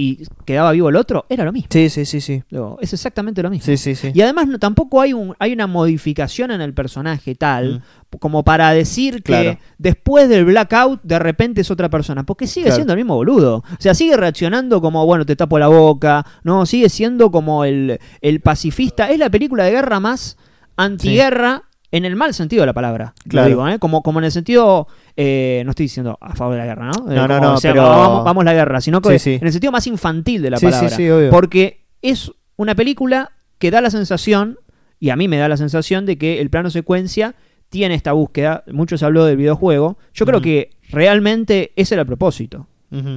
[0.01, 1.67] y quedaba vivo el otro, era lo mismo.
[1.71, 2.41] Sí, sí, sí, sí.
[2.79, 3.65] Es exactamente lo mismo.
[3.65, 4.11] Sí, sí, sí.
[4.13, 8.17] Y además no, tampoco hay, un, hay una modificación en el personaje tal Mm.
[8.17, 12.25] como para decir que después del blackout de repente es otra persona.
[12.25, 12.75] Porque sigue Claro.
[12.77, 13.57] siendo el mismo boludo.
[13.57, 16.25] O sea, sigue reaccionando como, bueno, te tapo la boca.
[16.43, 19.09] No, sigue siendo como el, el pacifista.
[19.11, 20.37] Es la película de guerra más
[20.77, 23.13] antiguerra en el mal sentido de la palabra.
[23.25, 23.47] lo Claro.
[23.47, 23.79] digo, ¿eh?
[23.79, 27.11] como, como en el sentido, eh, no estoy diciendo a favor de la guerra, ¿no?
[27.11, 29.31] Eh, No, no, no, o sea, pero- Vamos, vamos a la guerra, sino que Sí,
[29.33, 29.37] sí.
[29.41, 30.89] en el sentido más infantil de la Sí, sí, palabra.
[30.95, 31.29] sí, obvio.
[31.31, 34.59] Porque es una película que da la sensación,
[34.99, 37.35] y a mí me da la sensación, de que el plano secuencia
[37.69, 38.63] tiene esta búsqueda.
[38.71, 39.97] Mucho se habló del videojuego.
[40.13, 42.67] Yo creo que realmente ese era el propósito.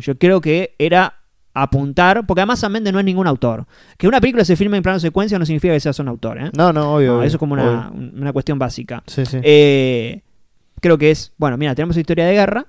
[0.01, 1.22] Yo creo que era
[1.55, 3.67] apuntar, porque además Sam Mendes no es ningún autor.
[3.99, 6.51] Que una película se filme en plano secuencia no significa que seas un autor, ¿eh?
[6.57, 7.17] No, no, obvio.
[7.17, 9.03] No, eso es como una, una cuestión básica.
[9.07, 9.39] Sí, sí.
[9.43, 10.23] Eh,
[10.81, 12.67] creo que es, bueno, mira, tenemos historia de guerra,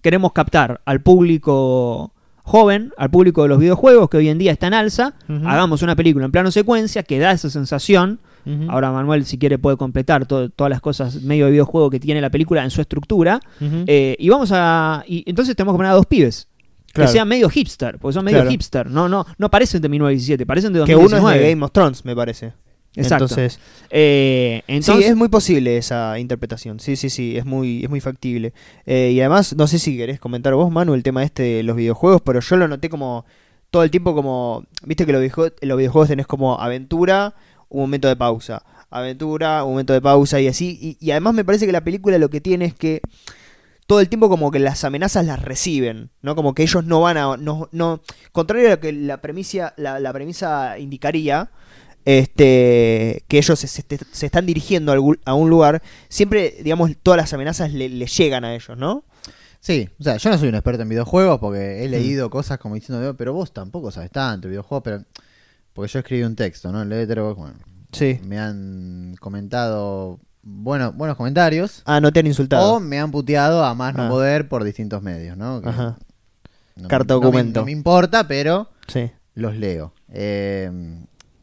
[0.00, 2.12] queremos captar al público
[2.44, 5.14] joven, al público de los videojuegos que hoy en día está en alza,
[5.46, 8.20] hagamos una película en plano secuencia que da esa sensación.
[8.68, 12.20] Ahora Manuel, si quiere, puede completar to- todas las cosas medio de videojuego que tiene
[12.20, 13.38] la película en su estructura.
[13.86, 15.04] Eh, y vamos a.
[15.06, 16.48] Y entonces tenemos que poner a dos pibes.
[16.92, 17.08] Claro.
[17.08, 18.50] Que sean medio hipster, porque son medio Claro.
[18.50, 18.90] hipster.
[18.90, 21.38] No, no, no parecen de 1917, parecen de que uno es 2019.
[21.44, 22.52] de Game of Thrones, me parece.
[22.94, 23.24] Exacto.
[23.24, 26.78] Entonces, Eh, entonces sí, es muy posible esa interpretación.
[26.80, 28.52] Sí, sí, sí, es muy, es muy factible.
[28.84, 31.74] Eh, y además, no sé si querés comentar vos, Manu, el tema este de los
[31.76, 33.24] videojuegos, pero yo lo noté como
[33.70, 37.34] todo el tiempo como, viste que los videojuegos, los videojuegos tenés como aventura,
[37.70, 40.78] un momento de pausa, aventura, un momento de pausa y así.
[40.78, 43.00] Y, y además me parece que la película lo que tiene es que
[43.92, 46.34] todo el tiempo como que las amenazas las reciben, ¿no?
[46.34, 47.36] Como que ellos no van a...
[47.36, 48.00] No, no,
[48.32, 51.50] contrario a lo que la premisa, la, la premisa indicaría,
[52.06, 54.92] este que ellos se, se- se están dirigiendo
[55.24, 59.04] a un lugar, siempre, digamos, todas las amenazas le, le llegan a ellos, ¿no?
[59.60, 61.84] Sí, o sea, yo no soy un experto en videojuegos porque Mm.
[61.84, 65.04] he leído cosas como diciendo, pero vos tampoco sabes tanto de videojuegos, pero
[65.74, 66.82] porque yo escribí un texto, ¿no?
[66.82, 67.58] En Letterboxd, bueno,
[67.92, 68.18] Sí.
[68.24, 72.74] me han comentado bueno, buenos comentarios Ah, no te han insultado.
[72.74, 74.08] o me han puteado a más no Ah.
[74.08, 75.60] poder por distintos medios, ¿no?
[75.62, 75.98] Que Ajá.
[76.76, 77.60] no Carta no me- documento.
[77.60, 79.10] No me, importa, pero Sí.
[79.34, 79.92] los leo.
[80.12, 80.70] Eh,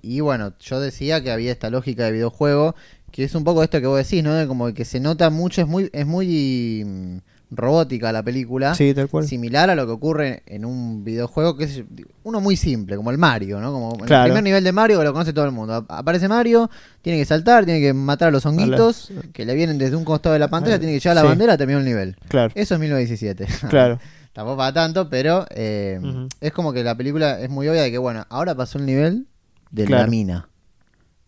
[0.02, 2.76] y bueno, yo decía que había esta lógica de videojuego,
[3.12, 4.34] que es un poco esto que vos decís, ¿no?
[4.34, 8.76] De como que se nota mucho, es muy, es muy robótica la película.
[8.76, 9.26] Sí, tal cual.
[9.28, 11.84] Similar a lo que ocurre en un videojuego que es
[12.24, 13.72] uno muy simple, como el Mario, ¿no?
[13.72, 14.26] Como Claro.
[14.26, 15.74] el primer nivel de Mario que lo conoce todo el mundo.
[15.74, 16.70] Ap- Aparece Mario,
[17.02, 20.34] tiene que saltar, tiene que matar a los honguitos que le vienen desde un costado
[20.34, 22.18] de la pantalla, tiene que llevar la bandera, terminó el nivel.
[22.28, 22.52] Claro.
[22.56, 23.48] Eso es 1917.
[23.70, 24.00] Claro.
[24.32, 26.00] Tampoco para tanto, pero eh,
[26.40, 29.28] es como que la película es muy obvia de que, bueno, ahora pasó el nivel
[29.72, 30.04] de Claro.
[30.04, 30.50] la mina.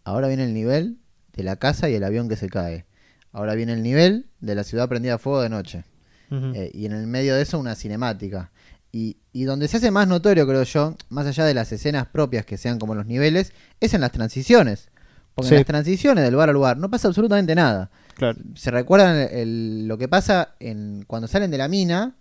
[0.03, 0.97] Ahora viene el nivel
[1.33, 2.85] de la casa y el avión que se cae.
[3.33, 5.83] Ahora viene el nivel de la ciudad prendida a fuego de noche.
[6.31, 8.51] Eh, y en el medio de eso una cinemática.
[8.93, 12.45] Y, y donde se hace más notorio, creo yo, más allá de las escenas propias
[12.45, 14.89] que sean como los niveles, es en las transiciones.
[15.35, 15.53] Porque Sí.
[15.55, 17.89] en las transiciones del lugar a lugar no pasa absolutamente nada.
[18.15, 18.37] Claro.
[18.55, 22.15] ¿Se recuerdan el- el- lo que pasa en, cuando salen de la mina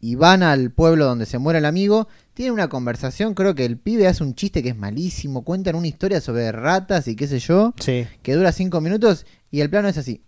[0.00, 2.08] y van al pueblo donde se muere el amigo?
[2.32, 5.86] Tienen una conversación, creo que el pibe hace un chiste que es malísimo, cuentan una
[5.86, 8.06] historia sobre ratas y qué sé yo, Sí.
[8.22, 10.22] que dura cinco minutos y el plano es así.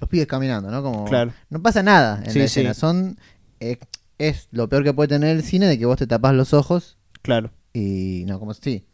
[0.00, 0.82] Los pibes caminando, ¿no?
[0.82, 1.32] Como, Claro.
[1.50, 2.60] No pasa nada en Sí, la sí.
[2.60, 2.74] escena.
[2.74, 3.16] Son,
[3.60, 3.78] eh,
[4.18, 6.96] es lo peor que puede tener el cine de que vos te tapás los ojos
[7.22, 7.50] Claro.
[7.72, 8.24] y...
[8.26, 8.84] No, como sí.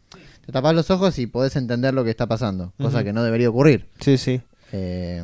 [0.45, 3.49] Te tapás los ojos y podés entender lo que está pasando, cosa que no debería
[3.49, 3.87] ocurrir.
[3.99, 4.41] Sí, sí.
[4.71, 5.23] Eh,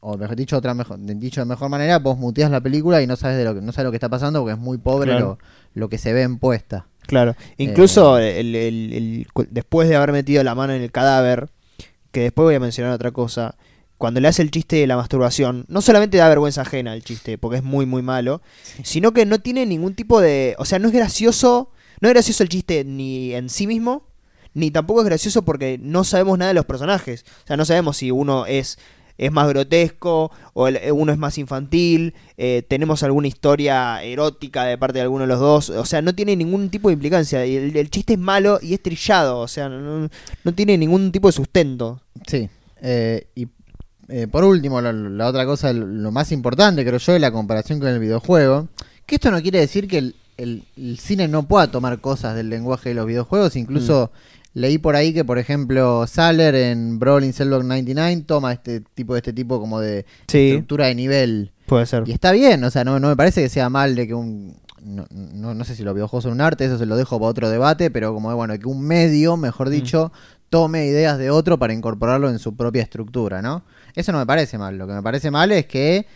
[0.00, 3.16] o mejor dicho, otra mejor, dicho de mejor manera, vos muteas la película y no
[3.16, 5.38] sabes de lo que no sabes lo que está pasando porque es muy pobre Claro.
[5.74, 6.86] lo, lo que se ve en puesta.
[7.06, 7.34] Claro.
[7.56, 11.48] Incluso el- el- el- cu- después de haber metido la mano en el cadáver,
[12.12, 13.54] que después voy a mencionar otra cosa,
[13.98, 17.38] cuando le hace el chiste de la masturbación, no solamente da vergüenza ajena el chiste,
[17.38, 18.42] porque es muy, muy malo,
[18.82, 20.56] sino que no tiene ningún tipo de...
[20.58, 24.06] O sea, no es gracioso, no es gracioso el chiste ni en sí mismo,
[24.52, 27.24] ni tampoco es gracioso porque no sabemos nada de los personajes.
[27.44, 28.78] O sea, no sabemos si uno es,
[29.16, 34.76] es más grotesco o el- uno es más infantil, eh, tenemos alguna historia erótica de
[34.76, 35.70] parte de alguno de los dos.
[35.70, 37.46] O sea, no tiene ningún tipo de implicancia.
[37.46, 40.08] Y el, el chiste es malo y es trillado, o sea, no,
[40.44, 42.00] no tiene ningún tipo de sustento.
[42.26, 42.48] Sí.
[42.82, 43.46] Eh, y
[44.08, 47.78] eh, por último, la, la otra cosa, lo más importante creo yo, es la comparación
[47.80, 48.68] con el videojuego.
[49.06, 52.48] Que esto no quiere decir que el, el, el cine no pueda tomar cosas del
[52.50, 53.56] lenguaje de los videojuegos.
[53.56, 54.10] Incluso
[54.54, 59.18] leí por ahí que, por ejemplo, Saller en Brawling Cellblock 99 toma este tipo de
[59.18, 61.50] este tipo como de Sí, estructura de nivel.
[61.66, 62.04] puede ser.
[62.06, 64.56] Y está bien, o sea, no, no me parece que sea mal de que un...
[64.82, 67.30] No, no, no sé si los videojuegos son un arte, eso se lo dejo para
[67.30, 70.12] otro debate, pero como bueno, que un medio, mejor dicho,
[70.50, 73.62] tome ideas de otro para incorporarlo en su propia estructura, ¿no?
[73.94, 76.06] Eso no me parece mal, lo que me parece mal es que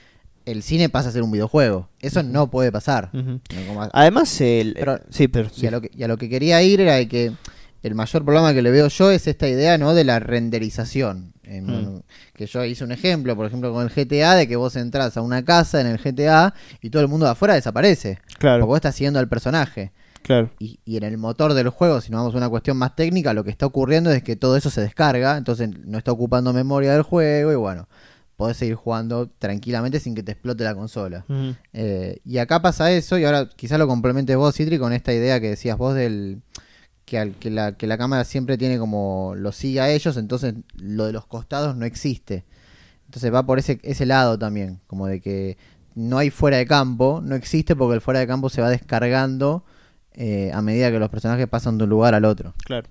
[0.44, 1.88] el cine pasa a ser un videojuego.
[2.00, 3.10] Eso no puede pasar.
[3.12, 3.40] Ujú.
[3.54, 6.28] No como- Además, el, Pero- sí, pero y, a lo que, y a lo que
[6.28, 7.32] quería ir era de que
[7.82, 11.32] el mayor problema que le veo yo es esta idea no de la renderización.
[11.44, 12.00] Eh, Mm.
[12.34, 15.22] Que yo hice un ejemplo, por ejemplo, con el GTA, de que vos entras a
[15.22, 18.18] una casa en el GTA y todo el mundo de afuera desaparece.
[18.38, 19.92] claro, Porque vos estás siguiendo al personaje.
[20.28, 20.50] Claro.
[20.60, 23.32] Y, y en el motor del juego, si nos vamos a una cuestión más técnica,
[23.34, 26.92] lo que está ocurriendo es que todo eso se descarga, entonces no está ocupando memoria
[26.92, 27.88] del juego y bueno,
[28.36, 31.24] podés seguir jugando tranquilamente sin que te explote la consola.
[31.72, 35.40] Eh, y acá pasa eso, y ahora quizás lo complementes vos, Citri, con esta idea
[35.40, 36.42] que decías vos del
[37.04, 40.54] que, al- que, la, que la cámara siempre tiene como lo sigue a ellos, entonces
[40.76, 42.44] lo de los costados no existe.
[43.06, 45.56] Entonces va por ese, ese lado también, como de que
[45.94, 49.64] no hay fuera de campo, no existe porque el fuera de campo se va descargando
[50.18, 52.52] eh, a medida que los personajes pasan de un lugar al otro.
[52.64, 52.86] Claro.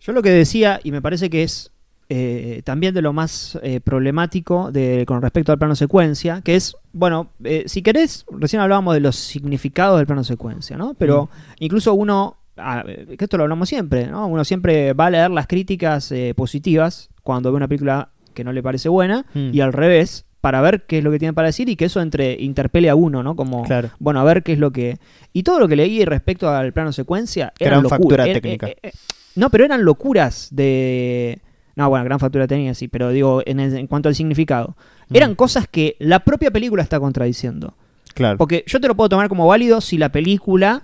[0.00, 1.70] Yo lo que decía, y me parece que es
[2.08, 6.74] eh, también de lo más eh, problemático de, con respecto al plano secuencia, que es,
[6.92, 10.94] bueno, eh, si querés, recién hablábamos de los significados del plano secuencia, ¿no?
[10.94, 11.28] Pero
[11.60, 14.26] incluso uno, ah, que esto lo hablamos siempre, ¿no?
[14.26, 18.52] Uno siempre va a leer las críticas eh, positivas cuando ve una película que no
[18.52, 19.50] le parece buena, Mm.
[19.52, 22.00] y al revés, para ver qué es lo que tiene para decir y que eso
[22.00, 23.36] entre interpele a uno, ¿no?
[23.36, 23.90] Como, Claro.
[23.98, 24.98] bueno, a ver qué es lo que...
[25.32, 27.52] Y todo lo que leí respecto al plano secuencia...
[27.58, 28.68] Gran locu- factura técnica.
[28.68, 28.92] eh, eh,
[29.36, 31.40] no, pero eran locuras de...
[31.76, 34.76] No, bueno, gran factura técnica sí, pero digo, en, el- en cuanto al significado.
[35.08, 35.16] Mm.
[35.16, 37.74] Eran cosas que la propia película está contradiciendo.
[38.14, 38.38] Claro.
[38.38, 40.82] Porque yo te lo puedo tomar como válido si la película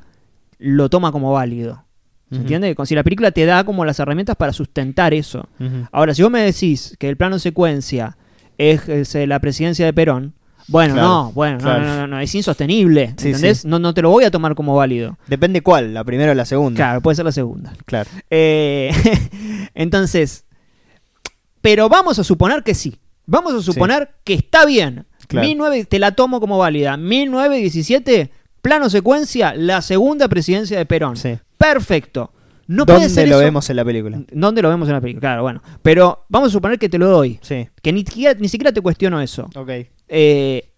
[0.59, 1.83] lo toma como válido.
[2.31, 2.75] ¿Se entiende?
[2.85, 5.49] Si la película te da como las herramientas para sustentar eso.
[5.93, 8.17] Ahora, si vos me decís que el plano secuencia
[8.59, 10.35] es, es, eh, la presidencia de Perón,
[10.69, 11.85] bueno, Claro, no, bueno, no, claro.
[11.85, 13.59] no, no, no, es insostenible, Sí, ¿entendés?
[13.59, 13.69] sí.
[13.69, 15.17] No, no te lo voy a tomar como válido.
[15.29, 16.77] Depende cuál, la primera o la segunda.
[16.77, 17.73] Claro, puede ser la segunda.
[17.85, 18.11] Claro.
[18.31, 18.91] Eh,
[19.75, 20.45] entonces,
[21.61, 22.97] pero vamos a suponer que sí.
[23.27, 25.07] Vamos a suponer que está bien.
[25.29, 25.47] Claro.
[25.47, 26.97] 19, te la tomo como válida.
[26.97, 28.31] 1917,
[28.63, 31.15] plano secuencia, la segunda presidencia de Perón.
[31.59, 32.33] Perfecto.
[32.69, 34.23] No puede ¿Dónde ser lo eso- vemos en la película?
[34.33, 35.21] ¿Dónde lo vemos en la película?
[35.21, 35.63] Claro, bueno.
[35.83, 37.39] Pero vamos a suponer que te lo doy.
[37.43, 37.69] Sí.
[37.83, 39.49] Que ni siquiera, ni siquiera te cuestiono eso.
[39.55, 39.71] Ok.
[40.09, 40.73] Eh,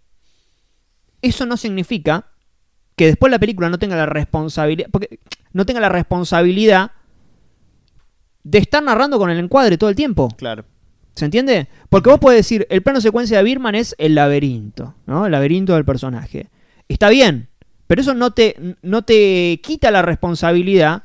[1.22, 2.26] eso no significa
[2.94, 4.88] que después la película no tenga la responsabilidad.
[4.90, 5.20] Porque
[5.52, 6.90] no tenga la responsabilidad
[8.44, 10.28] de estar narrando con el encuadre todo el tiempo.
[10.36, 10.64] Claro.
[11.14, 11.68] ¿Se entiende?
[11.88, 15.26] Porque vos podés decir, el plano secuencia de Birman es el laberinto, ¿no?
[15.26, 16.48] El laberinto del personaje.
[16.86, 17.48] Está bien,
[17.88, 21.02] pero eso no te, no te quita la responsabilidad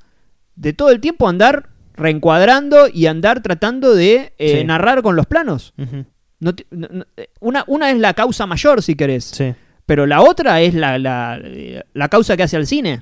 [0.55, 4.65] de todo el tiempo andar reencuadrando y andar tratando de eh, Sí.
[4.65, 5.73] narrar con los planos.
[5.77, 6.05] Ujú.
[6.39, 9.53] No te- no- no- eh, una, una es la causa mayor, si querés, Sí.
[9.85, 13.01] pero la otra es la, la, eh, la causa que hace al cine.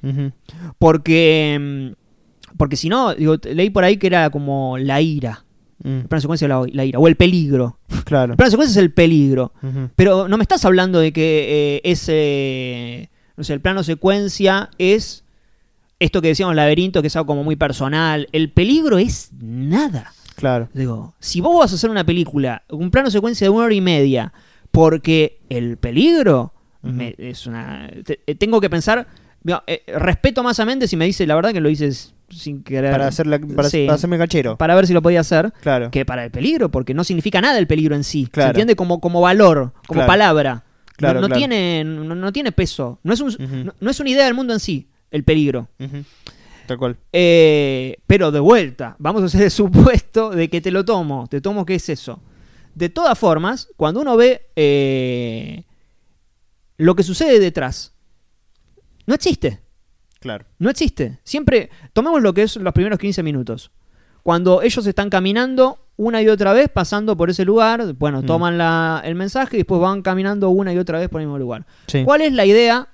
[0.77, 5.45] Porque, mm, porque si no, digo, leí por ahí que era como la ira.
[5.83, 5.99] Mm.
[6.01, 7.79] El plano secuencia de la, la ira, o el peligro.
[8.05, 8.33] Claro.
[8.33, 9.53] El plano secuencia es el peligro.
[9.95, 13.09] Pero no me estás hablando de que eh, ese.
[13.37, 15.23] No sé, el plano secuencia es.
[16.01, 18.27] Esto que decíamos, laberinto, que es algo como muy personal.
[18.31, 20.11] El peligro es nada.
[20.35, 20.67] Claro.
[20.73, 23.81] Digo, si vos vas a hacer una película, un plano secuencia de una hora y
[23.81, 24.33] media,
[24.71, 27.89] porque el peligro me- es una.
[28.03, 29.05] te- eh, tengo que pensar.
[29.43, 32.61] digo, eh, respeto más a Méndez si me dice la verdad que lo dices sin
[32.63, 32.91] querer.
[32.91, 33.85] Para, hacer la- para, Sí.
[33.87, 34.55] para hacerme cachero.
[34.57, 35.89] para ver si lo podía hacer Claro.
[35.91, 38.27] que para el peligro, porque no significa nada el peligro en sí.
[38.31, 38.47] Claro.
[38.47, 40.07] Se entiende como, como valor, como Claro.
[40.07, 40.63] palabra.
[40.95, 41.35] Claro, no, no.
[41.35, 42.99] Tiene, no, no tiene peso.
[43.03, 45.67] No es, un- no es una idea del mundo en sí, el peligro.
[46.67, 46.97] Tal cual.
[47.11, 51.27] Eh, pero de vuelta, vamos a hacer el supuesto de que te lo tomo.
[51.27, 52.21] Te tomo que es eso.
[52.73, 55.63] De todas formas, cuando uno ve eh,
[56.77, 57.93] lo que sucede detrás,
[59.05, 59.59] no existe.
[60.19, 60.45] Claro.
[60.59, 61.19] No existe.
[61.23, 63.71] Siempre, tomemos lo que es los primeros 15 minutos.
[64.23, 68.25] Cuando ellos están caminando una y otra vez, pasando por ese lugar, bueno, Mm.
[68.27, 71.39] toman la- el mensaje y después van caminando una y otra vez por el mismo
[71.39, 71.65] lugar.
[71.87, 72.03] Sí.
[72.05, 72.87] ¿Cuál es la idea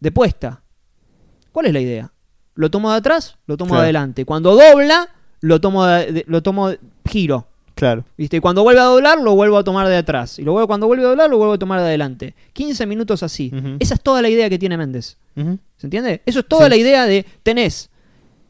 [0.00, 0.62] de puesta?
[1.54, 2.12] ¿Cuál es la idea?
[2.56, 3.82] Lo tomo de atrás, lo tomo Claro.
[3.82, 4.24] de adelante.
[4.24, 5.08] Cuando dobla,
[5.40, 7.46] lo tomo de, de- lo tomo de- giro.
[7.76, 8.04] Claro.
[8.18, 8.38] ¿Viste?
[8.38, 10.38] Y cuando vuelve a doblar, lo vuelvo a tomar de atrás.
[10.38, 12.34] Y luego cuando vuelve a doblar, lo vuelvo a tomar de adelante.
[12.54, 13.52] 15 minutos así.
[13.78, 15.16] Esa es toda la idea que tiene Méndez.
[15.36, 16.22] ¿Se entiende?
[16.26, 16.70] Eso es toda Sí.
[16.70, 17.90] la idea de tenés.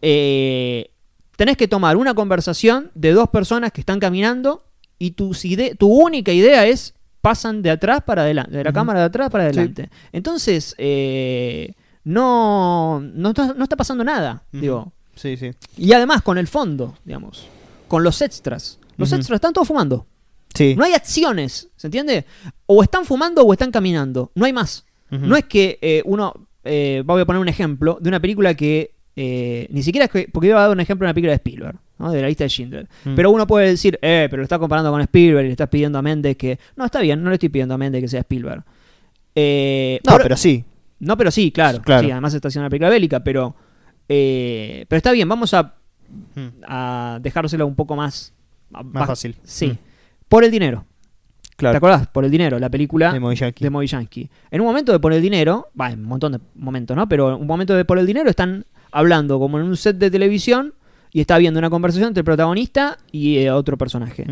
[0.02, 0.90] eh,
[1.36, 4.64] tenés que tomar una conversación de dos personas que están caminando
[4.98, 9.00] y tus ide- tu única idea es pasan de atrás para adelante, de la cámara
[9.00, 9.48] de atrás para Sí.
[9.58, 9.88] adelante.
[10.12, 11.72] Entonces, eh,
[12.04, 14.42] no, no, está, no está pasando nada.
[14.52, 14.92] Digo.
[15.14, 15.50] Sí, sí.
[15.76, 17.46] Y además con el fondo, digamos,
[17.88, 18.78] con los extras.
[18.96, 20.06] Los extras están todos fumando.
[20.54, 20.74] Sí.
[20.76, 22.24] No hay acciones, ¿se entiende?
[22.66, 24.30] O están fumando o están caminando.
[24.34, 24.84] No hay más.
[25.10, 26.34] No es que eh, uno.
[26.64, 28.94] eh, voy a poner un ejemplo de una película que.
[29.16, 30.28] eh, ni siquiera es que.
[30.32, 32.10] Porque iba a dar un ejemplo de una película de Spielberg, ¿no?
[32.10, 32.88] de la lista de Schindler.
[33.04, 33.14] Mm.
[33.14, 35.98] Pero uno puede decir, eh, pero lo está comparando con Spielberg y le estás pidiendo
[35.98, 36.58] a Méndez que.
[36.74, 38.64] No, está bien, no le estoy pidiendo a Méndez que sea Spielberg.
[39.36, 40.64] Eh, No, pero sí.
[41.04, 41.80] No, pero sí, claro.
[41.82, 42.04] Claro.
[42.04, 43.54] Sí, además está haciendo una película bélica, pero.
[44.08, 45.74] eh, pero está bien, vamos a,
[46.36, 46.48] Mm.
[46.68, 48.32] a dejárselo un poco más.
[48.70, 49.36] Más fácil.
[49.44, 49.68] Sí.
[49.68, 49.78] Mm.
[50.28, 50.84] Por el dinero.
[51.42, 51.76] ¿Te Claro.
[51.78, 52.06] acordás?
[52.08, 54.28] Por el dinero, la película De Movijansky.
[54.50, 57.08] En un momento de por el dinero, va, en un montón de momentos, ¿no?
[57.08, 60.10] Pero en un momento de por el dinero están hablando como en un set de
[60.10, 60.74] televisión
[61.12, 64.26] y está habiendo una conversación entre el protagonista y eh, otro personaje.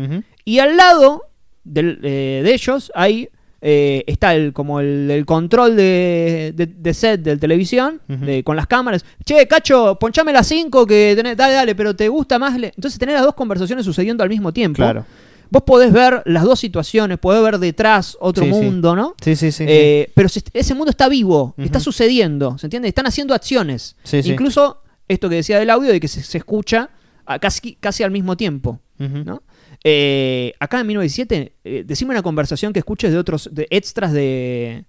[0.45, 1.23] Y al lado
[1.63, 3.29] del- eh, de ellos hay
[3.65, 8.57] eh, está el como el, el control de, de- de set de televisión de- con
[8.57, 9.05] las cámaras.
[9.25, 12.59] Che, Cacho, ponchame las 5 que tenés, dale, dale, pero te gusta más.
[12.59, 12.73] le-".
[12.75, 14.75] Entonces tener las dos conversaciones sucediendo al mismo tiempo.
[14.75, 15.05] Claro.
[15.49, 18.59] Vos podés ver las dos situaciones, podés ver detrás otro Sí, sí.
[18.59, 19.15] mundo, ¿no?
[19.23, 19.63] Sí, sí, sí.
[19.67, 22.89] Eh, pero se- ese mundo está vivo, está sucediendo, ¿se entiende?
[22.89, 23.95] Están haciendo acciones.
[24.25, 26.89] Incluso esto que decía del audio de que se, se escucha
[27.25, 28.79] a casi, casi al mismo tiempo.
[28.97, 29.41] ¿no?
[29.83, 34.85] Eh, acá en 1907, eh, decime una conversación que escuches de otros de extras de...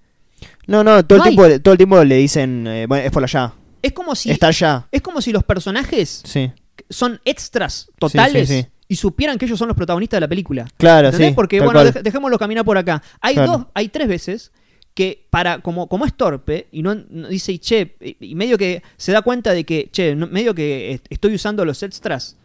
[0.66, 3.22] No, no, todo, No el tiempo, todo el tiempo le dicen, eh, bueno, es por
[3.22, 3.52] allá.
[3.82, 4.30] Es como si...
[4.30, 4.86] Está allá.
[4.92, 6.50] Es como si los personajes Sí.
[6.90, 8.68] son extras totales sí, sí.
[8.88, 10.66] y supieran que ellos son los protagonistas de la película.
[10.76, 11.30] Claro, ¿Entendés?
[11.30, 11.34] sí.
[11.34, 13.02] Porque, bueno, dej- dejémoslo caminar por acá.
[13.20, 13.52] Hay Claro.
[13.52, 14.52] dos, hay tres veces
[14.94, 18.82] que para, como, como es torpe, y no, no dice, che, y y medio que
[18.96, 22.36] se da cuenta de que, che, no- medio que est- estoy usando los extras,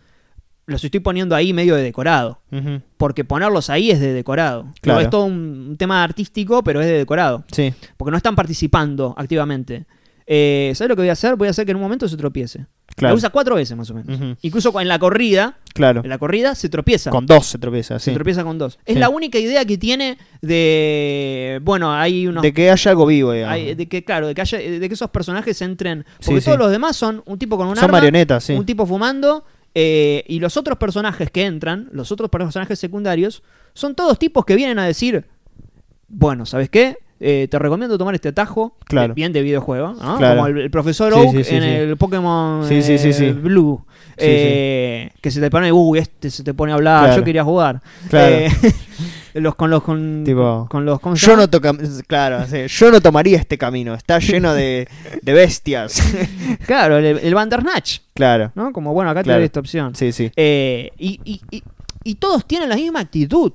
[0.69, 2.39] los estoy poniendo ahí medio de decorado.
[2.97, 4.67] Porque ponerlos ahí es de decorado.
[4.81, 4.99] Claro.
[4.99, 7.43] No, es todo un, tema artístico, pero es de decorado.
[7.51, 7.73] Sí.
[7.97, 9.85] Porque no están participando activamente.
[10.31, 11.35] Eh, ¿Sabes lo que voy a hacer?
[11.35, 12.67] Voy a hacer que en un momento se tropiece.
[12.95, 13.13] Claro.
[13.13, 14.37] La usa cuatro veces más o menos.
[14.41, 16.01] Incluso en la corrida, Claro.
[16.03, 17.09] en la corrida se tropieza.
[17.11, 18.15] Con dos se tropieza, Se sí.
[18.15, 18.77] tropieza con dos.
[18.85, 18.99] Es Sí.
[18.99, 20.17] la única idea que tiene
[20.73, 21.59] de.
[21.63, 22.43] Bueno, hay unos.
[22.43, 25.09] De que haya algo vivo, hay- de que, claro, de que, haya, de que esos
[25.09, 26.05] personajes entren.
[26.25, 26.45] Porque sí.
[26.45, 28.53] todos los demás son un tipo con un Son arma, marionetas, sí.
[28.53, 29.43] un tipo fumando.
[29.75, 34.55] Eh, y los otros personajes que entran, los otros personajes secundarios, son todos tipos que
[34.55, 35.25] vienen a decir:
[36.07, 36.97] Bueno, ¿sabes qué?
[37.21, 38.77] Eh, te recomiendo tomar este atajo.
[38.85, 39.11] Claro.
[39.11, 40.17] eh, Bien de videojuego, ¿no?
[40.17, 40.35] Claro.
[40.37, 43.31] Como el, el profesor Oak sí, sí, en el Pokémon eh.
[43.33, 43.85] Blue.
[44.15, 47.17] Eh, Que se te pone, uy, este se te pone a hablar, Claro.
[47.17, 47.81] yo quería jugar.
[49.33, 51.73] Los con los con, Tipo, con los ¿cómo se Yo no toca,
[52.07, 54.87] claro, sí, yo no tomaría este camino, está lleno de,
[55.21, 56.01] de bestias.
[56.65, 59.39] claro el, el Bandersnatch claro, no como bueno acá te Claro.
[59.39, 60.31] doy esta opción sí, sí.
[60.35, 61.63] Eh, y, y- y-
[62.03, 63.51] y todos tienen la misma actitud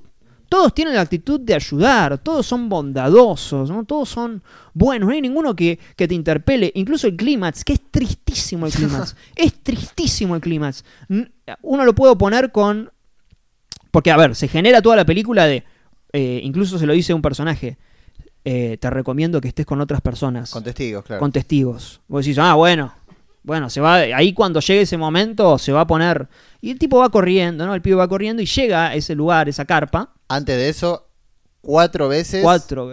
[0.49, 3.85] todos tienen la actitud de ayudar todos son bondadosos ¿no?
[3.85, 4.43] todos son
[4.75, 8.73] buenos no hay ninguno que, que te interpele incluso el clímax que es tristísimo el
[8.73, 10.85] clímax es tristísimo el clímax
[11.63, 12.91] uno lo puedo poner con
[13.95, 15.63] porque a ver se genera toda la película de
[16.13, 17.79] eh, incluso se lo dice un personaje
[18.45, 21.21] eh, te recomiendo que estés con otras personas Con testigos, claro.
[21.21, 22.01] con testigos.
[22.09, 22.93] Vos decís, ah, bueno,
[23.45, 26.29] bueno, se va, ahí cuando llegue ese momento se va a poner.
[26.61, 27.75] Y el tipo va corriendo, ¿no?
[27.75, 30.13] El pibe va corriendo y llega a ese lugar, esa carpa.
[30.29, 31.07] Antes de eso,
[31.63, 32.93] cuatro veces Cuatro.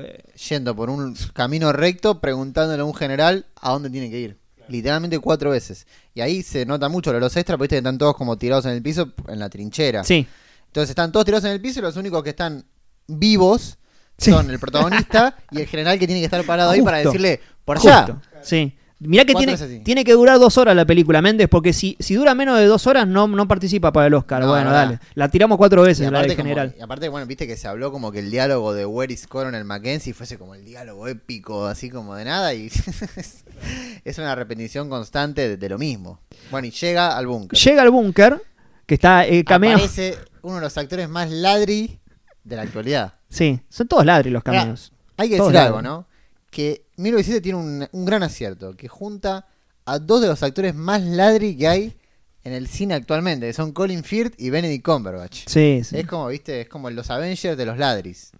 [0.50, 4.38] yendo por un camino recto preguntándole a un general a dónde tiene que ir.
[4.70, 5.86] Literalmente cuatro veces.
[6.14, 9.12] Y ahí se nota mucho los extras, porque están todos como tirados en el piso,
[9.28, 10.06] en la trinchera.
[10.06, 10.26] Sí.
[10.72, 12.66] Entonces están todos tirados en el piso y los únicos que están
[13.08, 13.78] vivos
[14.18, 14.32] Sí.
[14.32, 17.78] son el protagonista y el general que tiene que estar parado ahí para decirle, por
[17.78, 18.06] allá.
[18.06, 18.76] Justo, Sí.
[19.00, 22.36] Mirá que tiene, tiene que durar dos horas la película, Méndez, porque si, si dura
[22.36, 24.42] menos de dos horas no, no participa para el Oscar.
[24.44, 24.76] No, bueno, no, no.
[24.76, 25.00] dale.
[25.16, 26.76] La tiramos cuatro Y veces, la aparte, del como- general.
[26.78, 29.66] y aparte, bueno, viste que se habló como que el diálogo de Where is Coronel
[29.66, 32.70] Mackenzie fuese como el diálogo épico, así como de nada, y
[34.06, 36.20] es una repetición constante de, de lo mismo.
[36.52, 37.58] Bueno, y llega al búnker.
[37.58, 38.40] Llega al búnker,
[38.86, 39.72] que está eh, cameo.
[39.78, 42.00] Aparece uno de los actores más ladri
[42.44, 43.16] de la actualidad.
[43.30, 44.92] Sí, son todos ladri los cameos.
[45.18, 45.82] Hay que Todos decir algo.
[45.82, 46.08] ¿no?
[46.50, 49.48] Que 1917 tiene un, un gran acierto, que junta
[49.86, 51.98] a dos de los actores más ladri que hay
[52.44, 55.48] en el cine actualmente, que son Colin Firth y Benedict Cumberbatch.
[55.48, 55.98] Sí, sí.
[55.98, 58.32] Es como, viste, es como los Avengers de los ladris.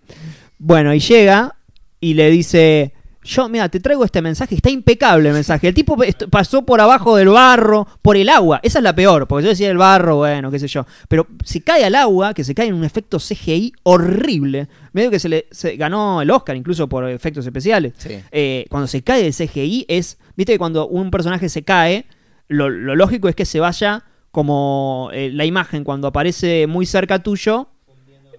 [0.58, 1.56] Bueno, y llega
[2.00, 2.94] y le dice,
[3.24, 5.68] yo, mira, te traigo este mensaje, está impecable el mensaje.
[5.68, 5.96] El tipo
[6.30, 8.60] pasó por abajo del barro, por el agua.
[8.64, 10.86] Esa es la peor, porque yo decía el barro, bueno, qué sé yo.
[11.08, 15.20] Pero si cae al agua, que se cae en un efecto CGI horrible, medio que
[15.20, 17.94] se le se ganó el Oscar incluso por efectos especiales.
[17.98, 18.20] Sí.
[18.32, 22.06] Eh, cuando se cae el CGI es, viste que cuando un personaje se cae,
[22.48, 27.20] lo, lo lógico es que se vaya como eh, la imagen cuando aparece muy cerca
[27.22, 27.68] tuyo.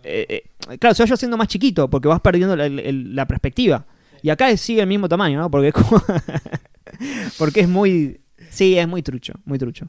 [0.02, 0.26] eh,
[0.70, 3.84] eh, claro, se vaya haciendo más chiquito porque vas perdiendo la perspectiva.
[4.22, 5.50] Y acá sigue el mismo tamaño, ¿no?
[5.50, 5.74] Porque es
[7.38, 8.20] porque es muy.
[8.50, 9.88] Sí, es muy trucho, muy trucho.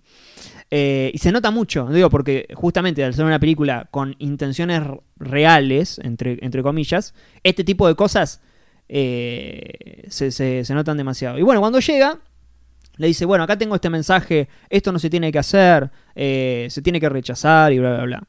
[0.72, 4.82] Eh, y se nota mucho, digo, porque justamente al ser una película con intenciones
[5.18, 7.14] reales, entre, entre comillas,
[7.44, 8.42] este tipo de cosas
[8.88, 11.38] eh, se, se- se notan demasiado.
[11.38, 12.20] Y bueno, cuando llega,
[12.98, 16.82] le dice, bueno, acá tengo este mensaje, esto no se tiene que hacer, eh, se
[16.82, 18.24] tiene que rechazar y bla, bla, bla.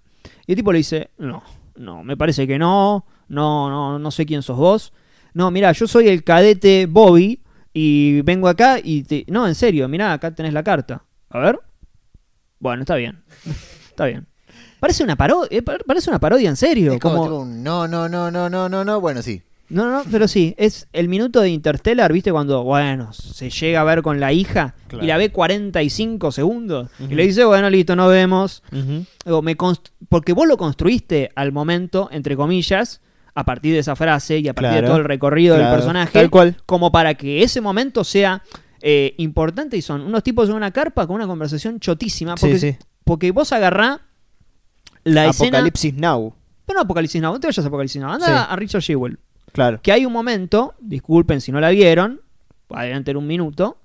[0.46, 1.42] Y el tipo le dice, no,
[1.76, 4.92] no, me parece que no, no, no, no sé quién sos vos.
[5.34, 7.40] No, mira, yo soy el cadete Bobby
[7.72, 9.24] y vengo acá y te...
[9.28, 11.04] No, en serio, mira, acá tenés la carta.
[11.28, 11.58] A ver.
[12.58, 13.22] Bueno, está bien.
[13.90, 14.26] Está bien.
[14.80, 16.92] Parece una parodia, parece una parodia en serio.
[16.94, 19.00] Es como, como- tipo un no, no, no, no, no, no, no.
[19.00, 19.42] Bueno, sí.
[19.68, 22.30] No, no, pero sí, es el minuto de Interstellar, ¿viste?
[22.32, 25.04] Cuando, bueno, se llega a ver con la hija Claro.
[25.04, 27.14] y la ve 45 segundos y Ujú.
[27.14, 28.62] le dice, bueno, listo, nos vemos.
[29.24, 29.56] Digo, me
[30.08, 33.00] porque vos lo construiste al momento, entre comillas,
[33.34, 36.30] a partir de esa frase y a partir de todo el recorrido del personaje, tal
[36.30, 36.56] cual.
[36.66, 38.42] como para que ese momento sea
[38.80, 42.34] eh, importante y son unos tipos en una carpa con una conversación chotísima.
[42.36, 42.78] Porque, Sí, sí.
[43.02, 44.02] porque vos agarrá
[45.04, 45.58] la escena...
[45.58, 46.34] Apocalipsis Now.
[46.66, 48.32] Pero no Apocalipsis Now, no te vayas a Apocalipsis Now, anda Sí.
[48.50, 49.18] a Richard Jewell
[49.52, 49.80] Claro.
[49.82, 52.20] que hay un momento, disculpen si no la vieron,
[52.70, 53.78] adelante en un minuto,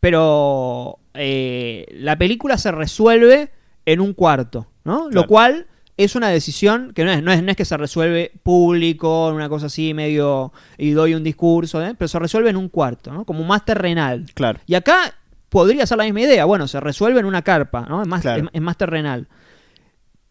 [0.00, 3.50] pero eh, la película se resuelve
[3.86, 5.08] en un cuarto, ¿no?
[5.10, 5.66] Lo cual
[5.96, 9.48] es una decisión que no es, no es, no es que se resuelve público, una
[9.48, 11.94] cosa así medio y doy un discurso, ¿eh?
[11.96, 13.24] pero se resuelve en un cuarto, ¿no?
[13.24, 14.26] Como más terrenal.
[14.34, 14.58] Claro.
[14.66, 15.14] Y acá
[15.48, 18.02] podría ser la misma idea, bueno, se resuelve en una carpa, ¿no?
[18.02, 18.44] Es más, Claro.
[18.44, 19.28] es, es más terrenal.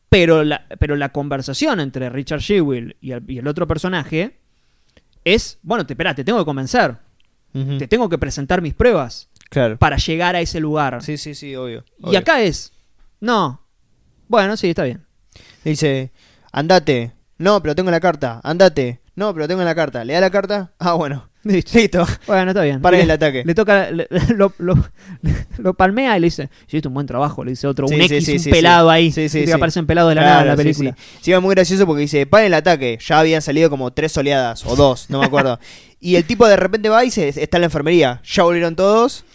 [0.09, 4.37] Pero la, pero la conversación entre Richard Shewell y el, y el otro personaje
[5.23, 6.97] es, bueno, te, espera, te tengo que convencer,
[7.79, 9.77] te tengo que presentar mis pruebas Claro.
[9.77, 11.01] para llegar a ese lugar.
[11.03, 11.83] Sí, sí, sí, obvio.
[11.99, 12.73] y acá es,
[13.21, 13.61] no,
[14.27, 15.05] bueno, sí, está bien.
[15.63, 16.11] Dice,
[16.51, 17.13] andate.
[17.37, 18.39] No, pero tengo la carta.
[18.43, 19.01] Andate.
[19.15, 20.03] No, pero tengo la carta.
[20.03, 20.71] ¿Le da la carta?
[20.79, 21.29] Ah, bueno.
[21.43, 22.05] Listo.
[22.25, 22.81] Bueno, está bien.
[22.81, 23.43] Para el le- ataque.
[23.45, 24.87] Le toca, le- lo, lo-
[25.57, 28.05] lo palmea y le dice, hiciste un buen trabajo, le dice otro, Sí, un sí,
[28.15, 28.93] X, sí, un sí, pelado sí.
[28.95, 29.51] ahí, Sí, sí, que sí.
[29.51, 30.95] aparecen pelados de la Claro, nada en la sí, película.
[31.21, 32.97] Sí, Sí, muy gracioso porque dice, para el ataque.
[33.05, 35.59] Ya habían salido como tres oleadas o dos, no me acuerdo.
[35.99, 38.21] y el tipo de repente va y se, está en la enfermería.
[38.25, 39.25] Ya volvieron todos.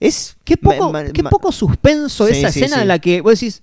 [0.00, 0.36] Es.
[0.44, 2.82] Qué poco, ma- ma- qué ma- poco suspenso Sí, esa sí, escena sí.
[2.82, 3.62] en la que vos decís,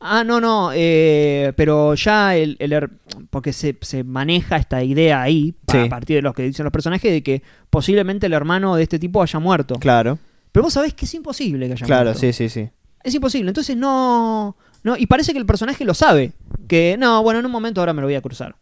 [0.00, 2.90] ah, no, no, eh, pero ya el, el her-
[3.30, 7.12] porque se, se maneja esta idea ahí, a partir de lo que dicen los personajes,
[7.12, 9.76] de que posiblemente el hermano de este tipo haya muerto.
[9.76, 10.18] Claro,
[10.52, 12.20] Pero vos sabés que es imposible que haya claro, muerto.
[12.20, 12.68] sí, sí, sí.
[13.02, 13.48] Es imposible.
[13.50, 14.96] Entonces no, no.
[14.96, 16.32] Y parece que el personaje lo sabe.
[16.68, 18.56] Que no, bueno, en un momento ahora me lo voy a cruzar.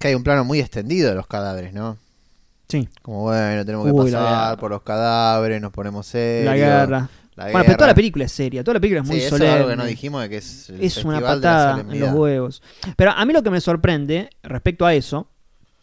[0.00, 1.96] Que hay un plano muy extendido de los cadáveres, ¿no?
[2.68, 2.88] Sí.
[3.02, 6.46] Como bueno, tenemos que Uy, pasar por los cadáveres, nos ponemos serios.
[6.46, 7.08] la guerra.
[7.36, 8.62] La Bueno, pero toda la película es seria.
[8.62, 9.54] Toda la película es muy sí, eso solemne.
[9.54, 12.62] es algo que no dijimos de que es el es una patada en los huevos.
[12.96, 15.28] Pero a mí lo que me sorprende respecto a eso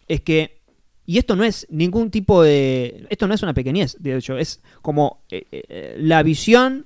[0.08, 0.62] es que,
[1.06, 4.62] y esto no es ningún tipo de, esto no es una pequeñez, de hecho, es
[4.82, 6.86] como eh, eh, la visión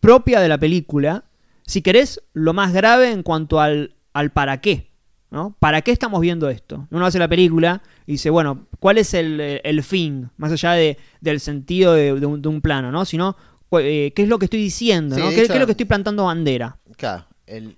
[0.00, 1.24] propia de la película,
[1.66, 4.90] si querés, lo más grave en cuanto al, al para qué.
[5.30, 5.56] ¿no?
[5.58, 6.86] ¿Para qué estamos viendo esto?
[6.90, 10.28] Uno hace la película y dice, bueno, ¿cuál es el, eh, el fin?
[10.36, 13.06] Más allá de, del sentido de, de un, de un plano, ¿no?
[13.06, 13.34] Sino,
[13.80, 15.14] eh, ¿qué es lo que estoy diciendo?
[15.16, 15.28] Sí, ¿no?
[15.28, 16.78] de ¿Qué, hecho- qué es lo que estoy plantando bandera?
[16.96, 17.76] Claro, el.